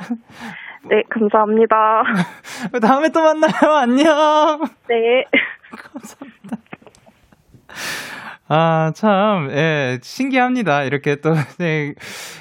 [0.87, 2.03] 네, 감사합니다.
[2.81, 3.73] 다음에 또 만나요.
[3.73, 4.61] 안녕.
[4.87, 5.25] 네.
[8.47, 10.83] 아, 참, 예, 신기합니다.
[10.83, 11.93] 이렇게 또, 네,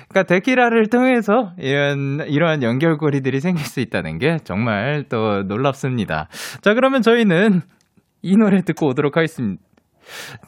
[0.08, 6.28] 그니까 데키라를 통해서 이런, 이러한 연결고리들이 생길 수 있다는 게 정말 또 놀랍습니다.
[6.60, 7.62] 자, 그러면 저희는
[8.20, 9.62] 이 노래 듣고 오도록 하겠습니다.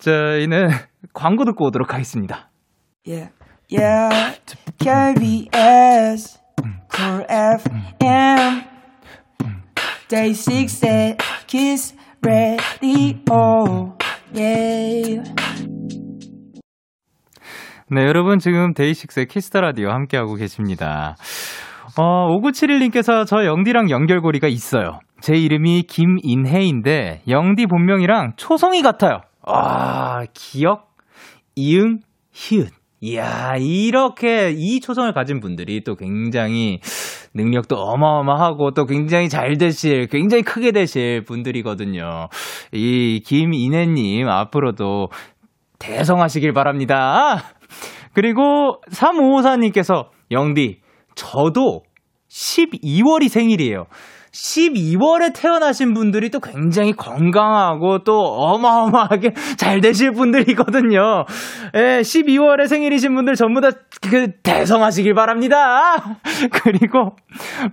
[0.01, 0.69] 저희는
[1.14, 2.51] 광고 듣고 오도록 하겠습니다.
[3.07, 3.33] Yeah,
[3.73, 4.38] yeah.
[4.79, 6.38] KBS,
[6.95, 8.62] Cool FM,
[10.09, 11.16] Day 6
[11.47, 13.97] Kiss Radio.
[14.37, 15.22] Yeah.
[17.88, 21.16] 네, 여러분 지금 데이식스의 키스 더 라디오 함께하고 계십니다.
[21.96, 24.99] 어, 5971님께서 저 영디랑 연결고리가 있어요.
[25.22, 29.20] 제 이름이 김인혜인데 영디 본명이랑 초성이 같아요.
[29.46, 30.91] 아, 기역,
[31.55, 32.01] 이응,
[32.33, 32.68] 히읗.
[33.01, 36.81] 이야, 이렇게 이 초성을 가진 분들이 또 굉장히
[37.37, 42.29] 능력도 어마어마하고 또 굉장히 잘 되실, 굉장히 크게 되실 분들이거든요.
[42.72, 45.09] 이 김인혜님 앞으로도
[45.79, 47.44] 대성하시길 바랍니다.
[48.14, 50.81] 그리고 3554님께서 영디,
[51.14, 51.83] 저도
[52.29, 53.85] 12월이 생일이에요.
[54.37, 61.25] 12월에 태어나신 분들이 또 굉장히 건강하고 또 어마어마하게 잘 되실 분들이거든요.
[61.75, 63.70] 예, 12월에 생일이신 분들 전부 다
[64.11, 65.96] 그 대성하시길 바랍니다.
[66.62, 67.16] 그리고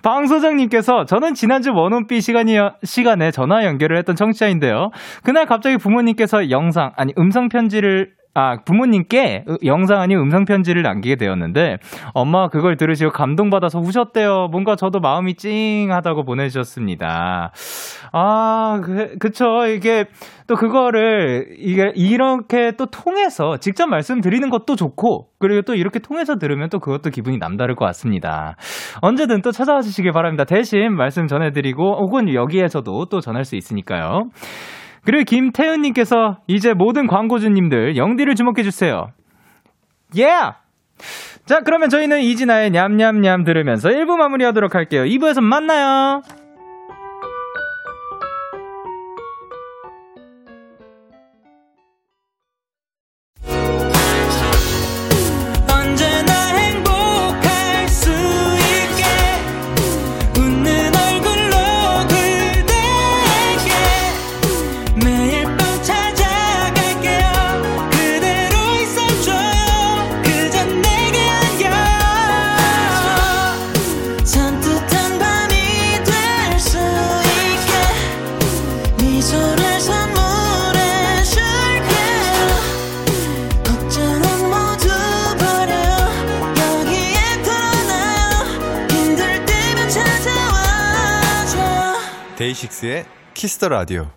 [0.02, 4.90] 방소장님께서 저는 지난주 원혼비 시간이 시간에 전화 연결을 했던 청취자인데요.
[5.24, 11.78] 그날 갑자기 부모님께서 영상 아니 음성 편지를 아, 부모님께 영상 아닌 음성 편지를 남기게 되었는데
[12.14, 14.48] 엄마가 그걸 들으시고 감동받아서 우셨대요.
[14.52, 17.52] 뭔가 저도 마음이 찡하다고 보내주셨습니다.
[18.12, 19.68] 아, 그, 그쵸.
[19.68, 20.06] 이게
[20.48, 26.70] 또 그거를 이게 이렇게 또 통해서 직접 말씀드리는 것도 좋고 그리고 또 이렇게 통해서 들으면
[26.70, 28.56] 또 그것도 기분이 남다를 것 같습니다.
[29.02, 30.44] 언제든 또 찾아와 주시길 바랍니다.
[30.44, 34.24] 대신 말씀 전해드리고 혹은 여기에서도 또 전할 수 있으니까요.
[35.06, 39.08] 그리고 김태훈님께서 이제 모든 광고주님들 영디를 주목해주세요.
[40.18, 40.24] 예!
[40.24, 40.58] Yeah!
[41.46, 45.04] 자, 그러면 저희는 이진아의 냠냠냠 들으면서 1부 마무리하도록 할게요.
[45.04, 46.22] 2부에서 만나요!
[92.36, 94.08] 데이식스의 키스 더 라디오.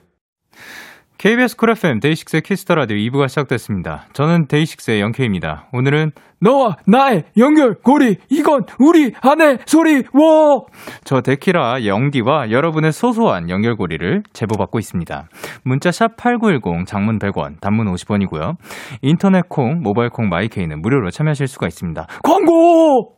[1.18, 4.06] KBS 쿨 FM 데이식스의 키스 더 라디오 2부가 시작됐습니다.
[4.12, 5.68] 저는 데이식스의 영케입니다.
[5.72, 10.66] 오늘은 너와 나의 연결고리 이건 우리 안의 소리 워!
[11.04, 15.28] 저 데키라 영디와 여러분의 소소한 연결고리를 제보받고 있습니다.
[15.64, 18.56] 문자 샵 8910 장문 100원 단문 50원이고요.
[19.02, 22.06] 인터넷 콩 모바일 콩 마이케이는 무료로 참여하실 수가 있습니다.
[22.22, 23.16] 광고!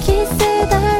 [0.00, 0.93] 키스 더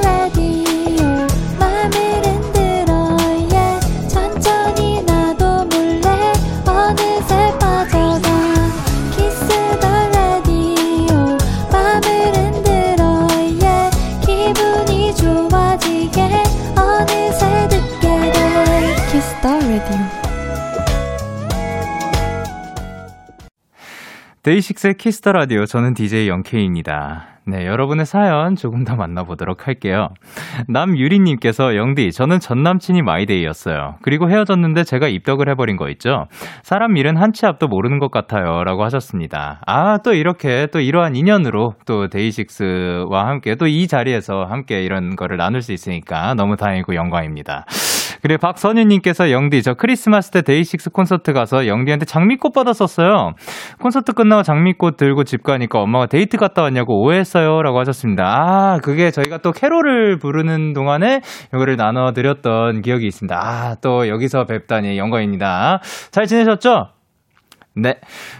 [24.45, 27.29] 데이식스의 키스 더 라디오 저는 DJ 영케이입니다.
[27.47, 30.09] 네, 여러분의 사연 조금 더 만나보도록 할게요.
[30.69, 33.97] 남유리님께서 영디, 저는 전 남친이 마이데이였어요.
[34.03, 36.27] 그리고 헤어졌는데 제가 입덕을 해버린 거 있죠?
[36.63, 38.63] 사람 일은 한 치 앞도 모르는 것 같아요.
[38.65, 39.63] 라고 하셨습니다.
[39.67, 45.39] 아, 또 이렇게 또 이러한 인연으로 또 데이식스와 함께 또 이 자리에서 함께 이런 거를
[45.39, 47.65] 나눌 수 있으니까 너무 다행이고 영광입니다.
[48.25, 53.33] 그리고 박선유님께서 영디, 저 크리스마스 때 데이식스 콘서트 가서 영디한테 장미꽃 받았었어요.
[53.83, 57.61] 콘서트 끝나고 장미꽃 들고 집 가니까 엄마가 데이트 갔다 왔냐고 오해했어요.
[57.61, 58.25] 라고 하셨습니다.
[58.25, 61.21] 아, 그게 저희가 또 캐롤을 부르는 동안에
[61.53, 63.37] 이거를 나눠드렸던 기억이 있습니다.
[63.39, 65.81] 아, 또 여기서 뵙다니 영광입니다.
[66.11, 66.94] 잘 지내셨죠?
[67.77, 67.97] 네.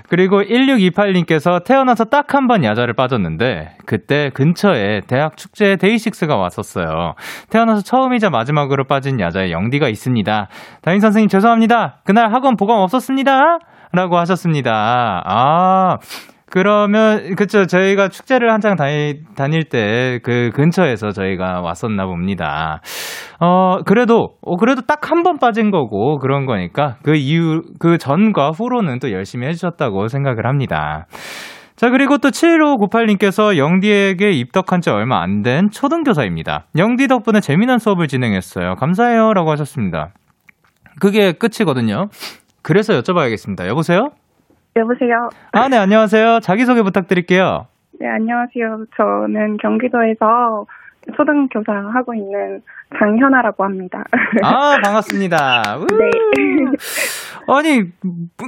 [0.09, 7.15] 그리고 1628님께서 태어나서 딱 한 번 야자를 빠졌는데, 그때 근처에 대학 축제에 데이식스가 왔었어요.
[7.51, 10.49] 태어나서 처음이자 마지막으로 빠진 야자에 영디가 있습니다.
[10.83, 12.01] 담임 선생님 죄송합니다.
[12.05, 13.59] 그날 학원 보강 없었습니다.
[13.93, 15.23] 라고 하셨습니다.
[15.25, 15.99] 아,
[16.55, 17.67] 그러면, 그쵸.
[17.67, 22.81] 저희가 축제를 한창 다니, 다닐 때 그 근처에서 저희가 왔었나 봅니다.
[23.41, 28.51] 어, 그래도, 어, 그래도 딱 한 번 빠진 거고 그런 거니까 그 이후, 그 전과
[28.51, 31.07] 후로는 또 열심히 해주셨다고 생각을 합니다.
[31.77, 36.67] 자, 그리고 또 7598님께서 영디에게 입덕한 지 얼마 안 된 초등교사입니다.
[36.79, 38.77] 영디 덕분에 재미난 수업을 진행했어요.
[38.77, 39.33] 감사해요.
[39.35, 40.11] 라고 하셨습니다.
[41.01, 42.07] 그게 끝이거든요.
[42.63, 43.67] 그래서 여쭤봐야겠습니다.
[43.67, 44.11] 여보세요?
[44.77, 45.31] 여보세요.
[45.53, 46.41] 아, 네, 안녕하세요.
[46.41, 47.67] 자기소개 부탁드릴게요.
[48.01, 48.87] 네, 안녕하세요.
[48.97, 50.67] 저는 경기도에서
[51.17, 52.61] 초등교사 하고 있는
[52.99, 54.03] 장현아라고 합니다.
[54.43, 55.79] 아, 반갑습니다.
[55.79, 55.87] 우!
[55.87, 56.11] 네.
[57.47, 57.85] 아니,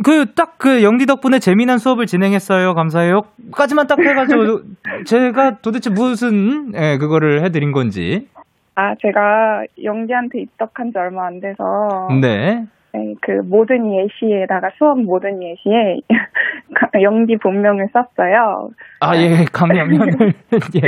[0.05, 2.75] 그, 딱 그 영디 덕분에 재미난 수업을 진행했어요.
[2.75, 3.23] 감사해요.
[3.53, 4.63] 까지만 딱 해가지고,
[5.07, 8.27] 제가 도대체 무슨, 예, 그거를 해드린 건지.
[8.75, 12.65] 아, 제가 영디한테 입덕한 지 얼마 안 돼서 네.
[12.97, 16.01] 네, 그 모든 예시에다가 수업 모든 예시에
[17.03, 18.71] 영디 본명을 썼어요.
[19.01, 20.33] 아, 예, 강양면을,
[20.77, 20.81] 예.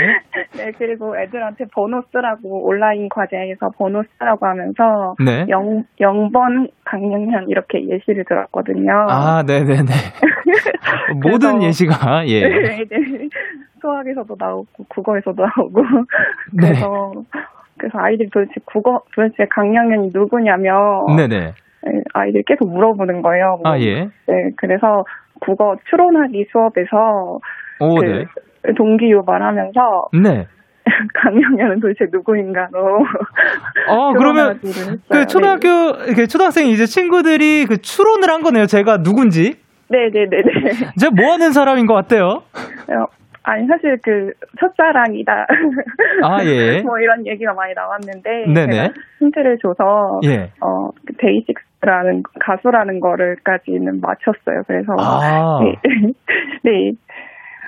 [0.56, 5.44] 네, 그리고 애들한테 번호 쓰라고 온라인 과제에서 번호 쓰라고 하면서 네.
[5.50, 8.90] 영 0번 강영현 이렇게 예시를 들었거든요.
[9.08, 9.92] 아, 네네네.
[11.22, 12.48] 모든 그래서- 예시가, 예.
[12.48, 13.28] 네, 네.
[13.80, 15.82] 수학에서도 나오고 국어에서도 나오고
[16.54, 16.68] 네.
[16.68, 17.12] 그래서
[17.76, 21.52] 그래서 아이들이 도대체 국어 도대체 강영현이 누구냐며 네네.
[21.84, 23.60] 네, 아이들이 계속 물어보는 거예요.
[23.64, 24.08] 아, 예.
[24.26, 25.04] 네, 그래서
[25.40, 27.40] 국어 추론하기 수업에서
[27.80, 28.26] 오, 그 네.
[28.76, 30.46] 동기 유발하면서 네.
[31.14, 33.04] 강영현은 도대체 누구인가로
[33.88, 34.58] 어, 그러면.
[35.10, 38.66] 그 초등학교, 그 초등학생 이제 친구들이 그 추론을 한 거네요.
[38.66, 39.58] 제가 누군지.
[39.90, 40.70] 네, 네, 네, 네.
[40.98, 42.42] 제가 뭐 하는 사람인 것 같아요?
[42.88, 43.06] 어,
[43.42, 45.46] 아니 사실 그 첫사랑이다.
[46.22, 46.82] 아, 예.
[46.82, 48.72] 뭐 이런 얘기가 많이 나왔는데 네네.
[48.72, 50.50] 제가 힌트를 줘서 예.
[50.60, 54.62] 어그 데이식스 라는 가수라는 거를까지는 맞췄어요.
[54.66, 55.60] 그래서 아.
[55.62, 55.74] 네.
[56.64, 56.92] 네.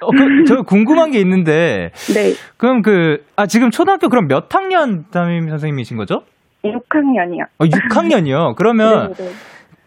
[0.03, 2.33] 어, 그, 저 궁금한 게 있는데, 네.
[2.57, 6.23] 그럼 그, 아, 지금 초등학교 그럼 몇 학년 담임 선생님이신 거죠?
[6.64, 7.44] 6학년이요.
[7.59, 8.57] 어, 6학년이요.
[8.57, 9.31] 그러면 네, 네.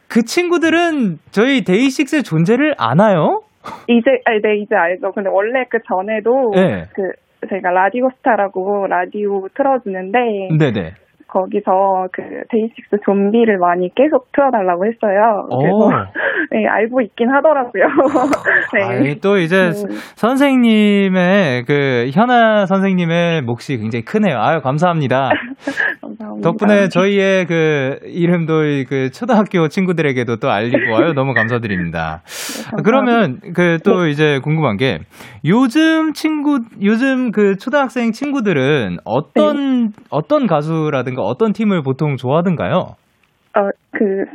[0.07, 3.41] 그 친구들은 저희 데이식스의 존재를 아나요?
[3.87, 5.11] 이제 아니, 네 이제 알죠.
[5.13, 6.83] 근데 원래 그 전에도 네.
[6.93, 7.11] 그
[7.49, 10.19] 저희가 라디오 스타라고 라디오 틀어주는데
[10.59, 10.93] 네네.
[11.33, 15.47] 거기서 그 데이식스 좀비를 많이 계속 틀어달라고 했어요.
[15.49, 15.57] 오.
[15.57, 16.05] 그래서
[16.51, 17.83] 네, 알고 있긴 하더라고요.
[18.73, 18.83] 네.
[18.83, 19.71] 아이, 또 이제 네.
[20.15, 24.37] 선생님의 그 현아 선생님의 몫이 굉장히 크네요.
[24.39, 25.31] 아유 감사합니다.
[26.41, 32.21] 덕분에 저희의 그 이름도 그 초등학교 친구들에게도 또 알리고 아유 너무 감사드립니다.
[32.23, 32.83] 감사합니다.
[32.83, 33.77] 그러면 그 네.
[33.83, 34.99] 또 이제 궁금한 게
[35.45, 39.91] 요즘 친구 요즘 그 초등학생 친구들은 어떤 네.
[40.09, 42.95] 어떤 가수라든가 어떤 팀을 보통 좋아하던가요?
[43.55, 44.25] 어, 그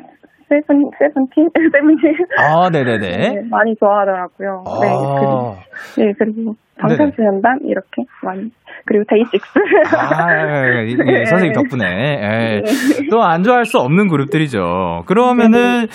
[0.48, 3.16] 세븐 세븐틴 세븐틴 아 네네네.
[3.16, 4.64] 네, 많이 좋아하더라고요.
[4.80, 5.56] 네, 그리고, 아,
[5.96, 8.50] 네 그리고 방탄소년단 이렇게 많이
[8.87, 9.58] 그리고 데이식스.
[9.96, 11.24] 아, 이- 이 네.
[11.26, 12.61] 선생님 덕분에 예.
[12.64, 13.08] 네.
[13.11, 15.02] 또안 좋아할 수 없는 그룹들이죠.
[15.06, 15.87] 그러면은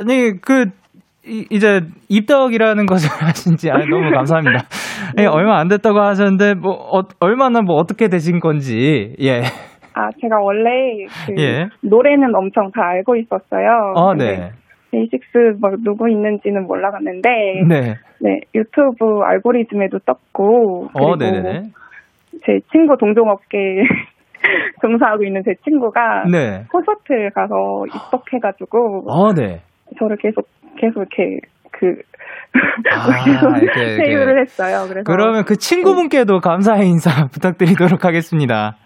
[0.00, 0.66] 아니 그
[1.26, 4.64] 이- 이제 입덕이라는 것을 하신지 아, 너무 감사합니다.
[5.18, 9.42] 예, 얼마 안 됐다고 하셨는데 뭐 어, 얼마나 뭐 어떻게 되신 건지 예.
[9.94, 11.68] 아 제가 원래 그 예.
[11.82, 13.92] 노래는 엄청 다 알고 있었어요.
[13.94, 14.50] 어, 근데 네.
[14.92, 17.28] 데이식스 뭐 누구 있는지는 몰라갔는데
[17.68, 17.94] 네.
[18.20, 21.62] 네, 유튜브 알고리즘에도 떴고 그리고 어.
[22.44, 23.58] 제 친구 동종업계
[24.82, 26.64] 종사하고 있는 제 친구가 네.
[26.70, 27.54] 콘서트를 가서
[27.86, 29.60] 입덕해가지고 어, 네.
[29.98, 30.46] 저를 계속
[30.76, 31.38] 계속 이렇게
[31.70, 32.02] 그
[32.90, 34.10] 아, 계속 이렇게, 이렇게.
[34.10, 34.86] 회유를 했어요.
[34.88, 38.76] 그래서 그러면 그 친구분께도 감사의 인사 부탁드리도록 하겠습니다.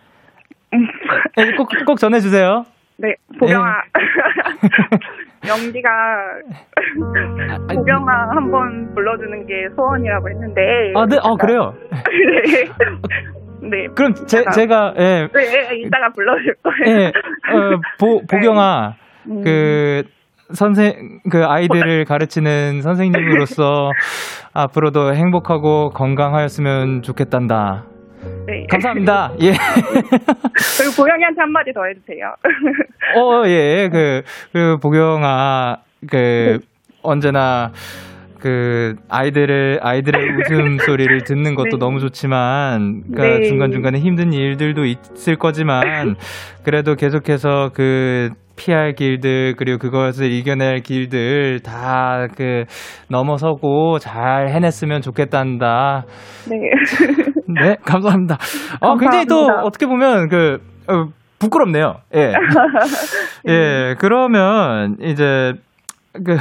[0.73, 2.65] 예, 꼭, 꼭 전해주세요.
[2.99, 3.83] 네 보경아
[5.47, 5.89] 영디가
[7.75, 10.93] 보경아 한번 불러주는 게 소원이라고 했는데.
[10.97, 11.75] 아, 네, 아, 그래요?
[13.63, 13.69] 네.
[13.69, 13.87] 네.
[13.95, 16.99] 그럼 제, 이따가- 제가, 예, 네, 이따가 불러줄 거예요.
[17.01, 18.95] 예, 어, 보, 보경아,
[19.31, 19.41] 음.
[19.43, 20.03] 그,
[20.53, 23.91] 선생, 그 아이들을 가르치는 선생님으로서
[24.55, 27.85] 앞으로도 행복하고 건강하였으면 좋겠단다.
[28.47, 28.67] 네.
[28.71, 29.33] 감사합니다.
[29.41, 29.53] 예.
[30.79, 32.35] 그리고 보경이한테 한마디 더 해주세요.
[33.17, 34.23] 어, 예, 그,
[34.53, 35.79] 그, 보경아,
[36.11, 36.59] 그,
[37.03, 37.73] 언제나,
[38.41, 41.77] 그, 아이들을, 아이들의 웃음 소리를 듣는 것도 네.
[41.79, 43.43] 너무 좋지만, 그니까 네.
[43.43, 45.83] 중간 중간에 힘든 일들도 있을 거지만,
[46.65, 52.65] 그래도 계속해서 그, 피할 길들, 그리고 그것을 이겨낼 길들 다 그,
[53.11, 56.05] 넘어서고 잘 해냈으면 좋겠단다.
[56.49, 56.57] 네.
[57.49, 58.39] 네, 감사합니다.
[58.81, 59.67] 어, 굉장히 또 감사합니다.
[59.67, 61.97] 어떻게 보면 그 어, 부끄럽네요.
[62.15, 62.33] 예.
[63.49, 65.53] 예, 그러면 이제
[66.13, 66.37] 그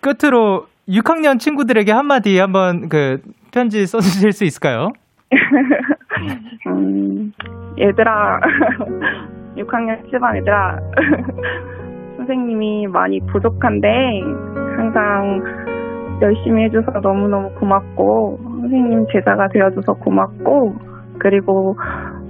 [0.00, 3.20] 끝으로 6학년 친구들에게 한마디 한번 그
[3.52, 4.92] 편지 써주실 수 있을까요?
[6.66, 7.32] 음,
[7.78, 8.40] 얘들아,
[9.56, 10.78] 6학년 7반 얘들아,
[12.16, 13.88] 선생님이 많이 부족한데,
[14.76, 15.40] 항상
[16.20, 18.38] 열심히 해줘서 너무너무 고맙고,
[18.70, 20.74] 선생님 제자가 되어줘서 고맙고,
[21.18, 21.76] 그리고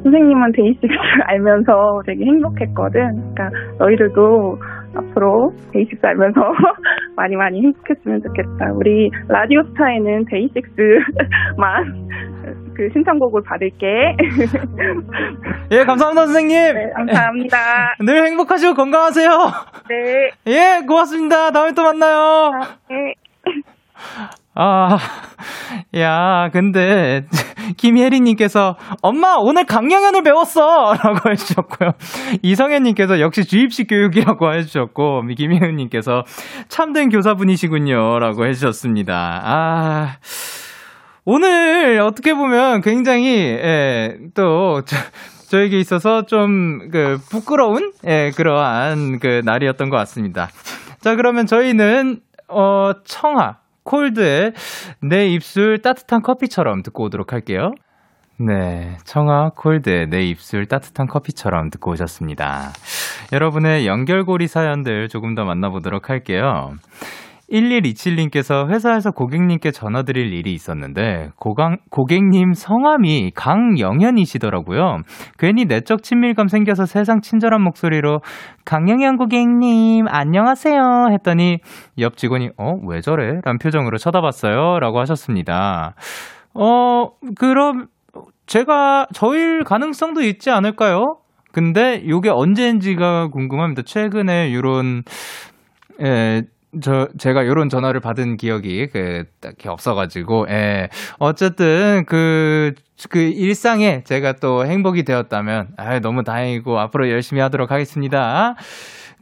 [0.03, 0.87] 선생님은 데이식스
[1.27, 3.35] 알면서 되게 행복했거든.
[3.35, 4.59] 그러니까 너희들도
[4.95, 6.41] 앞으로 데이식스 알면서
[7.17, 8.73] 많이 많이 행복했으면 좋겠다.
[8.75, 12.09] 우리 라디오 스타에는 데이식스만
[12.75, 14.17] 그 신청곡을 받을게.
[15.71, 16.75] 예, 감사합니다, 선생님.
[16.75, 17.57] 네, 감사합니다.
[18.01, 19.29] 늘 행복하시고 건강하세요.
[19.89, 20.31] 네.
[20.47, 21.51] 예, 고맙습니다.
[21.51, 22.53] 다음에 또 만나요.
[22.89, 23.15] 네.
[24.55, 24.99] 아,
[25.97, 27.25] 야, 근데,
[27.77, 30.95] 김혜리님께서, 엄마, 오늘 강영현을 배웠어!
[30.95, 31.93] 라고 해주셨고요.
[32.43, 36.25] 이성현님께서, 역시 주입식 교육이라고 해주셨고, 김혜은님께서,
[36.69, 38.19] 참된 교사분이시군요.
[38.19, 39.41] 라고 해주셨습니다.
[39.45, 40.17] 아,
[41.25, 44.97] 오늘, 어떻게 보면 굉장히, 예, 또, 저,
[45.49, 50.49] 저에게 있어서 좀, 그, 부끄러운, 예, 그러한 그 날이었던 것 같습니다.
[51.01, 54.53] 자, 그러면 저희는, 어, 청아, 콜드의
[55.03, 57.73] 내 입술 따뜻한 커피처럼 듣고 오도록 할게요.
[58.39, 58.97] 네.
[59.05, 62.73] 청아 콜드의 내 입술 따뜻한 커피처럼 듣고 오셨습니다.
[63.33, 66.73] 여러분의 연결고리 사연들 조금 더 만나보도록 할게요.
[67.51, 74.99] 1127님께서 회사에서 고객님께 전화드릴 일이 있었는데 고강, 고객님 성함이 강영현이시더라고요.
[75.39, 78.21] 괜히 내적 친밀감 생겨서 세상 친절한 목소리로
[78.65, 81.59] 강영현 고객님 안녕하세요 했더니
[81.99, 83.41] 옆 직원이 어 왜 저래?
[83.45, 85.95] 란 표정으로 쳐다봤어요 라고 하셨습니다.
[86.55, 87.87] 어 그럼
[88.47, 91.17] 제가 저일 가능성도 있지 않을까요?
[91.53, 93.83] 근데 요게 언제인지가 궁금합니다.
[93.85, 95.03] 최근에 요런
[96.03, 96.43] 예,
[96.81, 100.89] 저, 제가 요런 전화를 받은 기억이, 그, 딱히 없어가지고, 예.
[101.19, 102.75] 어쨌든, 그,
[103.09, 108.55] 그 일상에 제가 또 행복이 되었다면, 아 너무 다행이고, 앞으로 열심히 하도록 하겠습니다.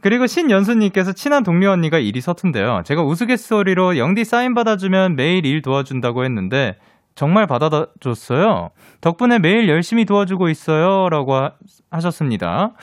[0.01, 2.83] 그리고 신연수님께서 친한 동료 언니가 일이 서툰데요.
[2.85, 6.77] 제가 우스갯소리로 영디 사인 받아주면 매일 일 도와준다고 했는데,
[7.15, 8.69] 정말 받아줬어요.
[9.01, 11.09] 덕분에 매일 열심히 도와주고 있어요.
[11.09, 11.51] 라고 하,
[11.89, 12.73] 하셨습니다.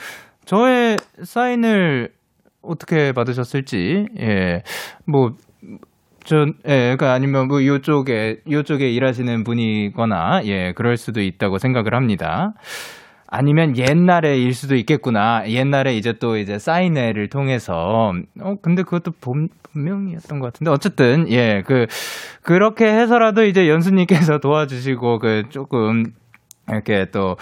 [0.45, 2.11] 저의 사인을
[2.67, 4.61] 어떻게 받으셨을지, 예,
[5.05, 5.31] 뭐,
[6.23, 12.53] 전, 예, 그니까 아니면 뭐 요쪽에, 요쪽에 일하시는 분이거나, 예, 그럴 수도 있다고 생각을 합니다.
[13.29, 15.43] 아니면 옛날에 일 수도 있겠구나.
[15.49, 20.71] 옛날에 이제 또 이제 사인회를 통해서, 어, 근데 그것도 본, 분명이었던 것 같은데.
[20.71, 21.85] 어쨌든, 예, 그,
[22.41, 26.03] 그렇게 해서라도 이제 연수님께서 도와주시고, 그, 조금,
[26.69, 27.35] 이렇게 또,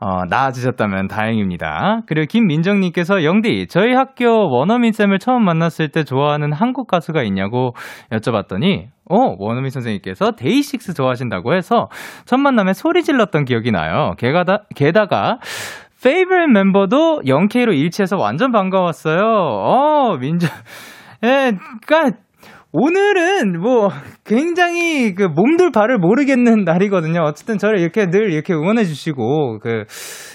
[0.00, 2.00] 어, 나아지셨다면 다행입니다.
[2.06, 7.72] 그리고 김민정님께서, 영디, 저희 학교 원어민쌤을 처음 만났을 때 좋아하는 한국 가수가 있냐고
[8.10, 11.88] 여쭤봤더니, 어, 원어민 선생님께서 데이식스 좋아하신다고 해서
[12.24, 14.14] 첫 만남에 소리 질렀던 기억이 나요.
[14.18, 15.38] 게다가, 게다가,
[16.02, 19.22] favorite 멤버도 영케이로 일치해서 완전 반가웠어요.
[19.22, 20.50] 어, 민정,
[21.24, 21.52] 예,
[21.86, 22.18] 그니까,
[22.76, 23.88] 오늘은 뭐
[24.24, 27.20] 굉장히 그 몸둘 바를 모르겠는 날이거든요.
[27.22, 29.84] 어쨌든 저를 이렇게 늘 이렇게 응원해 주시고 그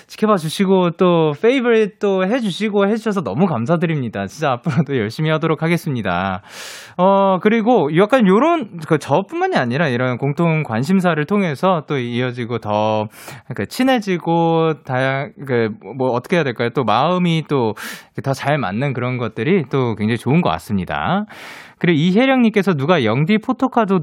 [0.08, 4.28] 지켜봐 주시고 또 favorite 또 해 주시고 해 주셔서 너무 감사드립니다.
[4.28, 6.42] 진짜 앞으로도 열심히 하도록 하겠습니다.
[6.98, 13.08] 어 그리고 약간 요런 그 저뿐만이 아니라 이런 공통 관심사를 통해서 또 이어지고 더
[13.56, 16.70] 그 친해지고 다양 그 뭐 어떻게 해야 될까요?
[16.76, 17.74] 또 마음이 또
[18.24, 21.26] 더 잘 맞는 그런 것들이 또 굉장히 좋은 것 같습니다.
[21.80, 24.00] 그리고 이혜령님께서 누가 영디 포토카 드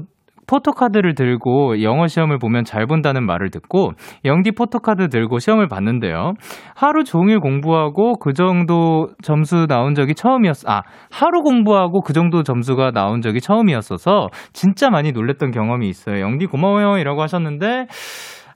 [0.47, 3.91] 포토카드를 들고 영어 시험을 보면 잘 본다는 말을 듣고
[4.23, 6.33] 영디 포토카드 들고 시험을 봤는데요.
[6.73, 12.91] 하루 종일 공부하고 그 정도 점수 나온 적이 처음이었, 아, 하루 공부하고 그 정도 점수가
[12.91, 16.21] 나온 적이 처음이었어서 진짜 많이 놀랬던 경험이 있어요.
[16.21, 16.97] 영디 고마워요.
[16.97, 17.87] 이라고 하셨는데,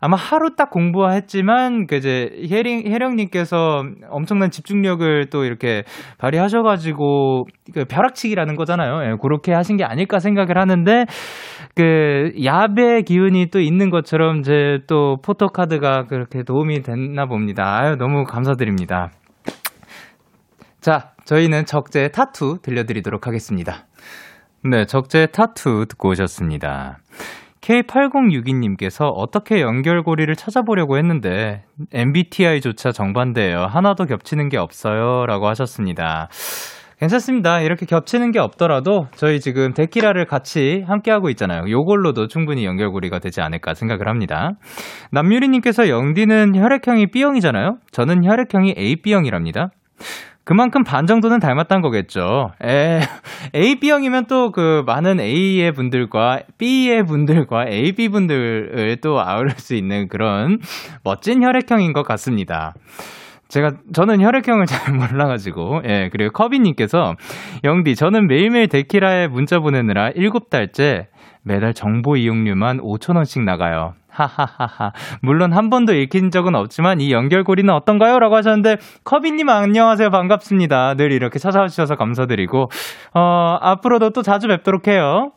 [0.02, 5.84] 아마 하루 딱 공부했지만 그 이제 혜령 혜령님께서 엄청난 집중력을 또 이렇게
[6.18, 9.12] 발휘하셔가지고 그 벼락치기라는 거잖아요.
[9.12, 11.06] 예, 그렇게 하신 게 아닐까 생각을 하는데
[11.76, 17.78] 그 야배 기운이 또 있는 것처럼 이제 또 포토 카드가 그렇게 도움이 됐나 봅니다.
[17.80, 19.12] 아유 너무 감사드립니다.
[20.82, 23.86] 자, 저희는 적재 타투 들려드리도록 하겠습니다.
[24.64, 26.97] 네, 적재 타투 듣고 오셨습니다.
[27.62, 33.66] K8062님께서 어떻게 연결고리를 찾아보려고 했는데 MBTI조차 정반대예요.
[33.70, 35.26] 하나도 겹치는 게 없어요.
[35.28, 36.30] 라고 하셨습니다.
[36.99, 37.62] 괜찮습니다.
[37.62, 41.64] 이렇게 겹치는 게 없더라도 저희 지금 데키라를 같이 함께하고 있잖아요.
[41.68, 44.51] 요걸로도 충분히 연결고리가 되지 않을까 생각을 합니다.
[45.12, 47.78] 남유리님께서 영디는 혈액형이 B형이잖아요.
[47.91, 49.70] 저는 혈액형이 AB형이랍니다.
[50.43, 52.51] 그만큼 반 정도는 닮았다는 거겠죠.
[52.63, 53.01] 에,
[53.55, 60.07] A, B형이면 또 그 많은 A의 분들과 B의 분들과 AB 분들을 또 아우를 수 있는
[60.07, 60.59] 그런
[61.03, 62.73] 멋진 혈액형인 것 같습니다.
[63.49, 67.15] 제가 저는 혈액형을 잘 몰라가지고 예 그리고 커비님께서
[67.63, 71.07] 영디 저는 매일매일 데키라에 문자 보내느라 7달째
[71.43, 73.93] 매달 정보 이용료만 5천 원씩 나가요.
[74.12, 74.91] 하하하하.
[75.22, 78.20] 물론 한 번도 읽힌 적은 없지만 이 연결고리는 어떤가요?
[78.20, 80.09] 라고 하셨는데 커비님 안녕하세요.
[80.09, 80.95] 반갑습니다.
[80.95, 82.70] 늘 이렇게 찾아와 주셔서 감사드리고
[83.14, 85.32] 어 앞으로도 또 자주 뵙도록 해요.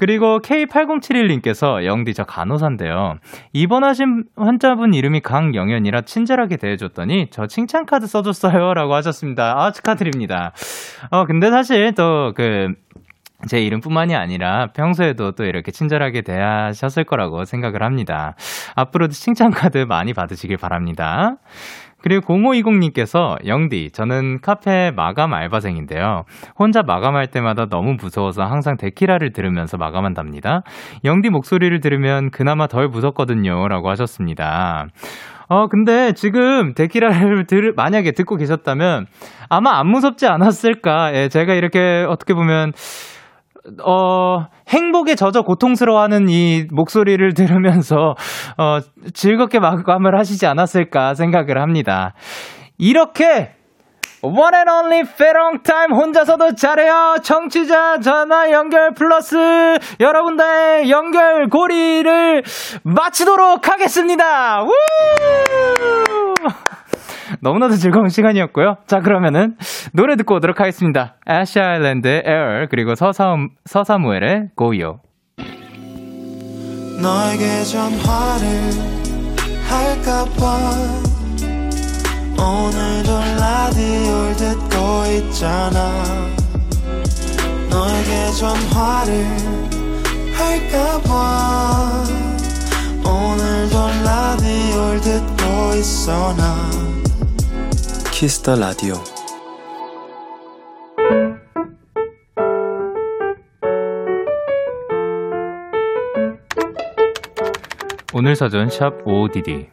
[0.00, 3.16] 그리고 K8071님께서 영디 저 간호사인데요.
[3.52, 8.72] 입원하신 환자분 이름이 강영현이라 친절하게 대해줬더니 저 칭찬카드 써줬어요.
[8.72, 9.58] 라고 하셨습니다.
[9.58, 10.52] 아, 축하드립니다.
[11.10, 12.72] 어, 근데 사실 또 그,
[13.48, 18.34] 제 이름뿐만이 아니라 평소에도 또 이렇게 친절하게 대하셨을 거라고 생각을 합니다.
[18.76, 21.36] 앞으로도 칭찬카드 많이 받으시길 바랍니다.
[22.02, 26.24] 그리고 0520님께서 영디, 저는 카페 마감 알바생인데요.
[26.58, 30.62] 혼자 마감할 때마다 너무 무서워서 항상 데키라를 들으면서 마감한답니다.
[31.04, 33.68] 영디 목소리를 들으면 그나마 덜 무섭거든요.
[33.68, 34.86] 라고 하셨습니다.
[35.48, 39.06] 어, 근데 지금 데키라를 들, 만약에 듣고 계셨다면
[39.48, 41.14] 아마 안 무섭지 않았을까.
[41.14, 42.72] 예, 제가 이렇게 어떻게 보면
[43.84, 48.14] 어, 행복에 젖어 고통스러워하는 이 목소리를 들으면서,
[48.56, 48.78] 어,
[49.12, 52.14] 즐겁게 마감을 하시지 않았을까 생각을 합니다.
[52.78, 53.54] 이렇게,
[54.22, 57.16] one and only 페롱 타임 혼자서도 잘해요.
[57.22, 62.42] 청취자 전화 연결 플러스 여러분들의 연결 고리를
[62.82, 64.62] 마치도록 하겠습니다.
[64.62, 64.70] 우!
[67.40, 68.78] 너무나도 즐거운 시간이었고요.
[68.86, 69.56] 자, 그러면은
[69.92, 71.16] 노래 듣고 오도록 하겠습니다.
[71.28, 75.00] 애쉬 아일랜드의 에어 그리고 서사무, 서사무엘의 고요.
[77.00, 78.46] 너에게 전화를
[79.66, 81.00] 할까봐
[82.36, 86.04] 오늘도 라디오를 듣고 있잖아
[87.70, 89.26] 너에게 전화를
[90.34, 92.04] 할까봐
[93.02, 96.89] 오늘도 라디오를 듣고 있어 나
[98.20, 98.92] 키스 더 라디오
[108.12, 109.68] 오늘 사전 샵 55DD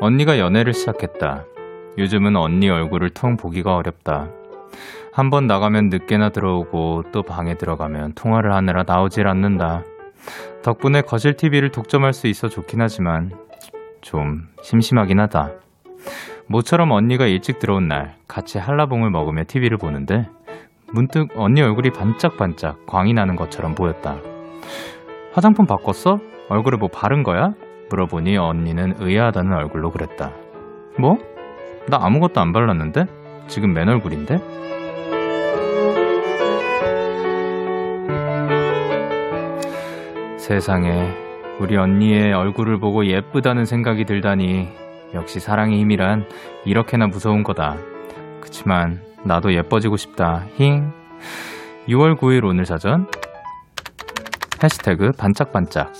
[0.00, 1.44] 언니가 연애를 시작했다.
[1.96, 4.30] 요즘은 언니 얼굴을 통 보기가 어렵다.
[5.12, 9.84] 한 번 나가면 늦게나 들어오고 또 방에 들어가면 통화를 하느라 나오질 않는다.
[10.64, 13.30] 덕분에 거실 TV를 독점할 수 있어 좋긴 하지만
[14.02, 15.52] 좀 심심하긴 하다.
[16.46, 20.28] 모처럼 언니가 일찍 들어온 날 같이 한라봉을 먹으며 TV를 보는데
[20.92, 24.18] 문득 언니 얼굴이 반짝반짝 광이 나는 것처럼 보였다.
[25.32, 26.20] 화장품 바꿨어?
[26.50, 27.54] 얼굴에 뭐 바른 거야?
[27.88, 30.32] 물어보니 언니는 의아하다는 얼굴로 그랬다.
[30.98, 31.16] 뭐?
[31.88, 33.06] 나 아무것도 안 발랐는데?
[33.48, 34.38] 지금 맨 얼굴인데?
[40.38, 41.21] 세상에
[41.62, 44.68] 우리 언니의 얼굴을 보고 예쁘다는 생각이 들다니
[45.14, 46.28] 역시 사랑의 힘이란
[46.64, 47.76] 이렇게나 무서운 거다.
[48.40, 50.44] 그치만 나도 예뻐지고 싶다.
[50.58, 50.90] 힝.
[51.86, 53.06] 6월 9일 오늘 사전
[54.60, 55.92] 해시태그 반짝반짝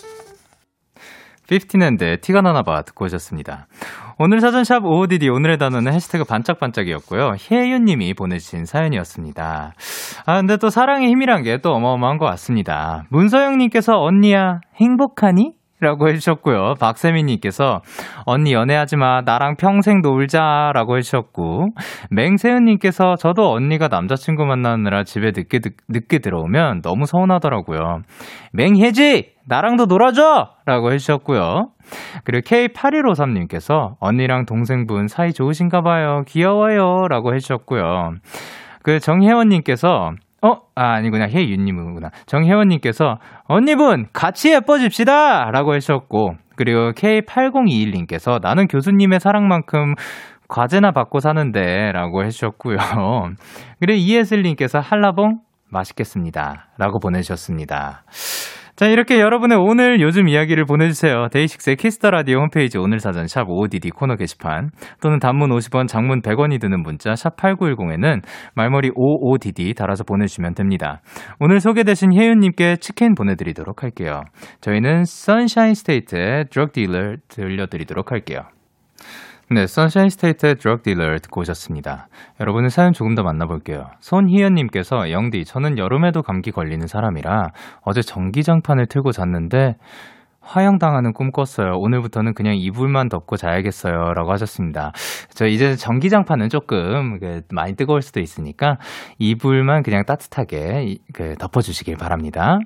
[1.47, 3.69] 15앤데 티가 나나봐 듣고 오셨습니다.
[4.25, 7.35] 오늘 사전샵 OODD 오늘의 단어는 해시태그 반짝반짝이었고요.
[7.51, 9.75] 혜윤 님이 보내주신 사연이었습니다.
[10.27, 13.03] 아 근데 또 사랑의 힘이란 게 또 어마어마한 것 같습니다.
[13.11, 15.55] 문서영 님께서 언니야 행복하니?
[15.83, 16.75] 라고 해주셨고요.
[16.79, 17.81] 박세민님께서
[18.25, 19.23] 언니 연애하지 마.
[19.23, 20.71] 나랑 평생 놀자.
[20.75, 21.71] 라고 해주셨고,
[22.11, 28.03] 맹세은님께서 저도 언니가 남자친구 만나느라 집에 늦게, 늦게 들어오면 너무 서운하더라고요.
[28.53, 29.33] 맹혜지!
[29.49, 30.51] 나랑도 놀아줘!
[30.67, 31.71] 라고 해주셨고요.
[32.23, 36.23] 그리고 K8153님께서 언니랑 동생분 사이 좋으신가 봐요.
[36.29, 37.09] 귀여워요.
[37.09, 38.13] 라고 해주셨고요.
[38.85, 40.13] 그 정혜원님께서
[40.43, 40.57] 어?
[40.75, 41.29] 아, 아니구나.
[41.29, 42.11] 혜윤님이구나.
[42.27, 45.51] 정혜원님께서, 언니분, 같이 예뻐집시다!
[45.53, 49.95] 라고 하셨고, 그리고 K8021님께서, 나는 교수님의 사랑만큼
[50.49, 52.77] 과제나 받고 사는데, 라고 해주셨고요.
[53.81, 55.41] 그리고 이예슬님께서, 한라봉?
[55.71, 56.71] 맛있겠습니다.
[56.77, 58.03] 라고 보내주셨습니다.
[58.75, 61.29] 자, 이렇게 여러분의 오늘 요즘 이야기를 보내주세요.
[61.31, 64.71] 데이식스의 키스 더 라디오 홈페이지 오늘 사전 샵 55DD 코너 게시판
[65.03, 68.23] 또는 단문 50원, 장문 100원이 드는 문자 샵 8910에는
[68.55, 71.03] 말머리 55DD 달아서 보내주시면 됩니다.
[71.39, 74.23] 오늘 소개되신 혜윤님께 치킨 보내드리도록 할게요.
[74.63, 78.41] 저희는 Sunshine State의 Drug Dealer 들려드리도록 할게요.
[79.55, 82.09] 네, Sunshine State의 Drug Dealer 듣고 오셨습니다.
[82.41, 83.85] 여러분의 사연 조금 더 만나볼게요.
[84.01, 87.49] 손희연님께서 영디, 저는 여름에도 감기 걸리는 사람이라
[87.83, 89.75] 어제 전기장판을 틀고 잤는데
[90.43, 91.79] 화형당하는 꿈 꿨어요.
[91.79, 94.13] 오늘부터는 그냥 이불만 덮고 자야겠어요.
[94.15, 94.93] 라고 하셨습니다.
[95.35, 97.19] 저 이제 전기장판은 조금
[97.51, 98.79] 많이 뜨거울 수도 있으니까
[99.19, 102.59] 이불만 그냥 따뜻하게 그 덮어주시길 바랍니다.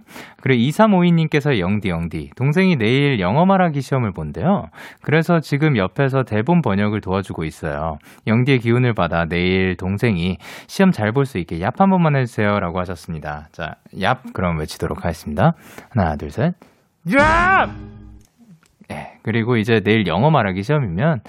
[0.42, 2.30] 그리고 2352님께서 영디, 영디.
[2.36, 4.66] 동생이 내일 영어 말하기 시험을 본대요.
[5.02, 7.98] 그래서 지금 옆에서 대본 번역을 도와주고 있어요.
[8.26, 12.60] 영디의 기운을 받아 내일 동생이 시험 잘 볼 수 있게 얍 한 번만 해주세요.
[12.60, 13.48] 라고 하셨습니다.
[13.52, 15.54] 자, 얍 그럼 외치도록 하겠습니다.
[15.90, 16.54] 하나, 둘, 셋.
[17.14, 17.72] 야!
[18.90, 21.20] 예, 그리고 이제 내일 영어 말하기 시험이면,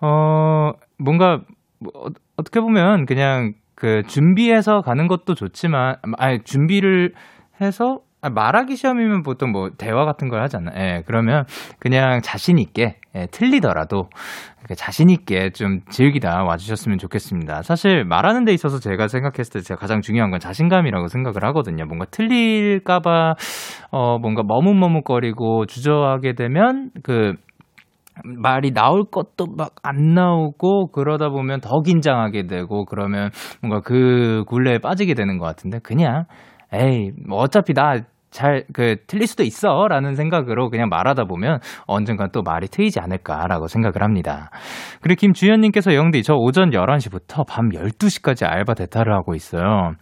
[0.00, 1.42] 어, 뭔가,
[1.78, 1.92] 뭐,
[2.36, 7.14] 어떻게 보면 그냥 그 준비해서 가는 것도 좋지만, 아니, 준비를
[7.60, 10.74] 해서 아, 말하기 시험이면 보통 뭐 대화 같은 걸 하잖아요.
[10.78, 11.44] 예, 그러면
[11.80, 14.08] 그냥 자신 있게 예, 틀리더라도
[14.76, 17.62] 자신 있게 좀 즐기다 와주셨으면 좋겠습니다.
[17.62, 21.84] 사실 말하는 데 있어서 제가 생각했을 때 제가 가장 중요한 건 자신감이라고 생각을 하거든요.
[21.84, 23.34] 뭔가 틀릴까봐
[23.90, 27.34] 어 뭔가 머뭇머뭇거리고 주저하게 되면 그
[28.24, 33.30] 말이 나올 것도 막 안 나오고 그러다 보면 더 긴장하게 되고 그러면
[33.62, 36.24] 뭔가 그 굴레에 빠지게 되는 것 같은데 그냥
[36.72, 37.96] 에이 뭐 어차피 나
[38.32, 39.86] 잘, 그, 틀릴 수도 있어.
[39.88, 44.50] 라는 생각으로 그냥 말하다 보면 언젠간 또 말이 트이지 않을까라고 생각을 합니다.
[45.00, 49.92] 그리고 김주현님께서 영디, 저 오전 11시부터 밤 12시까지 알바 대타를 하고 있어요.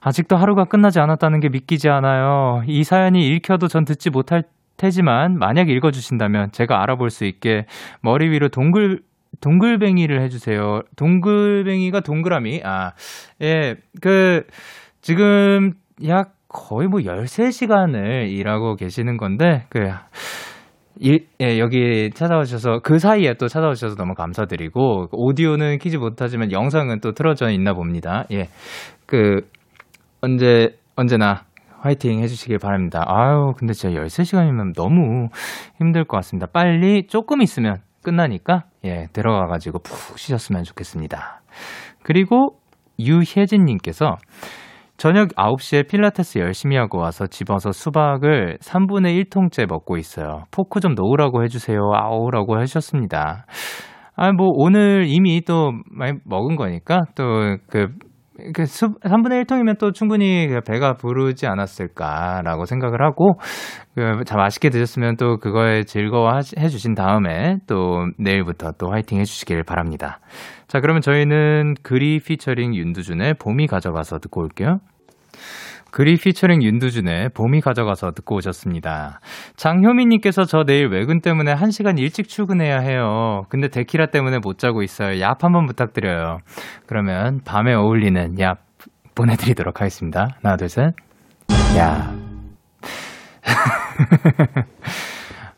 [0.00, 2.62] 아직도 하루가 끝나지 않았다는 게 믿기지 않아요.
[2.66, 4.44] 이 사연이 읽혀도 전 듣지 못할
[4.76, 7.64] 테지만 만약 읽어주신다면 제가 알아볼 수 있게
[8.02, 9.00] 머리 위로 동글
[9.40, 10.82] 동글뱅이를 해주세요.
[10.96, 12.62] 동글뱅이가 동그라미.
[12.64, 12.92] 아,
[13.42, 14.44] 예, 그
[15.00, 15.72] 지금
[16.06, 19.90] 약 거의 뭐 13시간을 일하고 계시는 건데, 그,
[20.98, 27.12] 일, 예, 여기 찾아오셔서, 그 사이에 또 찾아오셔서 너무 감사드리고, 오디오는 키지 못하지만 영상은 또
[27.12, 28.24] 틀어져 있나 봅니다.
[28.32, 28.48] 예.
[29.04, 29.42] 그,
[30.22, 31.44] 언제, 언제나
[31.80, 33.04] 화이팅 해주시길 바랍니다.
[33.06, 35.28] 아유, 근데 진짜 13시간이면 너무
[35.78, 36.46] 힘들 것 같습니다.
[36.50, 41.42] 빨리 조금 있으면 끝나니까, 예, 들어가가지고 푹 쉬셨으면 좋겠습니다.
[42.02, 42.58] 그리고
[42.98, 44.16] 유혜진님께서,
[44.96, 50.44] 저녁 9시에 필라테스 열심히 하고 와서 집어서 수박을 3분의 1통째 먹고 있어요.
[50.50, 51.78] 포크 좀 넣으라고 해주세요.
[51.94, 53.44] 아우라고 하셨습니다.
[54.18, 57.88] 아, 뭐, 오늘 이미 또 많이 먹은 거니까 또 그,
[58.54, 63.38] 그 3분의 1통이면 또 충분히 그 배가 부르지 않았을까라고 생각을 하고,
[63.94, 69.62] 그, 자, 맛있게 드셨으면 또 그거에 즐거워 해 주신 다음에 또 내일부터 또 화이팅 해주시길
[69.64, 70.20] 바랍니다.
[70.66, 74.80] 자, 그러면 저희는 그리 피처링 윤두준의 봄이 가져가서 듣고 올게요.
[75.96, 79.18] 그리 피처링 윤두준의 봄이 가져가서 듣고 오셨습니다.
[79.56, 83.44] 장효민님께서 저 내일 외근 때문에 1시간 일찍 출근해야 해요.
[83.48, 85.12] 근데 데키라 때문에 못 자고 있어요.
[85.12, 86.40] 얍 한번 부탁드려요.
[86.86, 88.58] 그러면 밤에 어울리는 얍
[89.14, 90.28] 보내드리도록 하겠습니다.
[90.42, 90.92] 하나, 둘, 셋.
[91.78, 92.14] 야.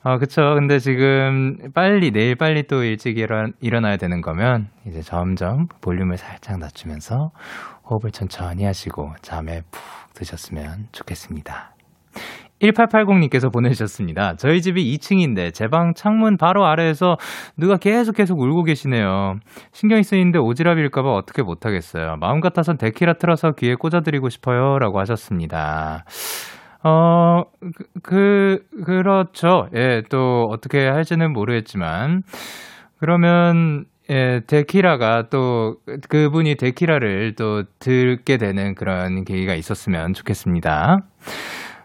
[0.04, 0.54] 아, 그쵸.
[0.54, 6.60] 근데 지금 빨리, 내일 빨리 또 일찍 일어, 일어나야 되는 거면 이제 점점 볼륨을 살짝
[6.60, 7.32] 낮추면서
[7.90, 11.74] 호흡을 천천히 하시고 잠에 푹 드셨으면 좋겠습니다.
[12.60, 14.34] 1880님께서 보내주셨습니다.
[14.34, 17.16] 저희 집이 2층인데 제 방 창문 바로 아래에서
[17.56, 19.34] 누가 계속 계속 울고 계시네요.
[19.72, 22.16] 신경이 쓰이는데 오지랖일까봐 어떻게 못하겠어요.
[22.18, 24.78] 마음 같아선 데키라 틀어서 귀에 꽂아드리고 싶어요.
[24.80, 26.04] 라고 하셨습니다.
[26.82, 27.42] 어,
[28.02, 29.68] 그, 그, 그렇죠.
[29.76, 32.22] 예, 또 어떻게 할지는 모르겠지만,
[33.00, 35.76] 그러면, 예, 데키라가 또,
[36.08, 41.00] 그분이 데키라를 또 듣게 되는 그런 계기가 있었으면 좋겠습니다.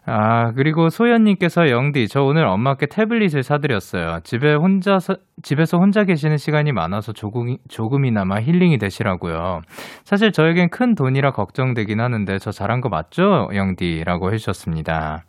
[0.05, 4.19] 아, 그리고 소연님께서 영디, 저 오늘 엄마께 태블릿을 사드렸어요.
[4.24, 9.61] 집에 혼자서, 집에서 혼자 계시는 시간이 많아서 조금, 조금이나마 힐링이 되시라고요.
[10.03, 13.49] 사실 저에겐 큰 돈이라 걱정되긴 하는데 저 잘한 거 맞죠?
[13.53, 14.03] 영디?
[14.05, 15.24] 라고 해주셨습니다.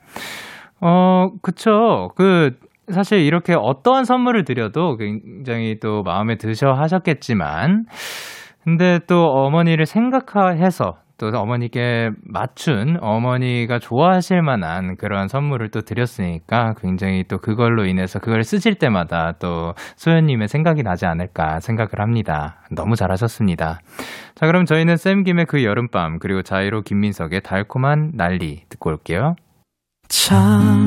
[0.81, 2.11] 어, 그쵸.
[2.17, 2.51] 그,
[2.89, 7.85] 사실 이렇게 어떠한 선물을 드려도 굉장히 또 마음에 드셔 하셨겠지만,
[8.63, 17.23] 근데 또 어머니를 생각해서 또 어머니께 맞춘 어머니가 좋아하실 만한 그런 선물을 또 드렸으니까 굉장히
[17.29, 22.63] 또 그걸로 인해서 그걸 쓰실 때마다 또 소연님의 생각이 나지 않을까 생각을 합니다.
[22.75, 23.79] 너무 잘하셨습니다.
[24.35, 29.37] 자, 그럼 저희는 쌤김의 그 여름밤 그리고 자이로 김민석의 달콤한 난리 듣고 올게요.
[30.09, 30.87] 참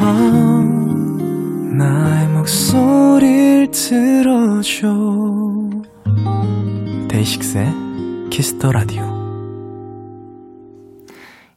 [0.00, 4.88] 밤 나의 목소리를 들어줘
[7.06, 7.66] 데이식스의
[8.30, 9.02] 키스 더 라디오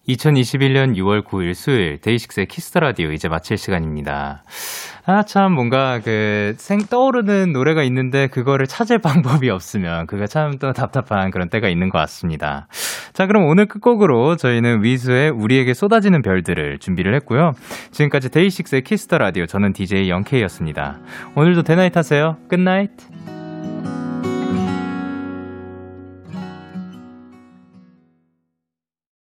[0.10, 4.44] 2021년 6월 9일 수요일 데이식스의 키스 더 라디오 이제 마칠 시간입니다.
[5.06, 10.72] 아 참 뭔가 그 생 떠오르는 노래가 있는데 그거를 찾을 방법이 없으면 그가 참 또
[10.72, 12.68] 답답한 그런 때가 있는 것 같습니다.
[13.12, 17.52] 자 그럼 오늘 끝곡으로 저희는 위수의 우리에게 쏟아지는 별들을 준비를 했고요.
[17.92, 21.00] 지금까지 데이식스의 키스 더 라디오 저는 DJ 영케이였습니다.
[21.36, 22.38] 오늘도 good night 하세요.
[22.48, 22.92] Good night.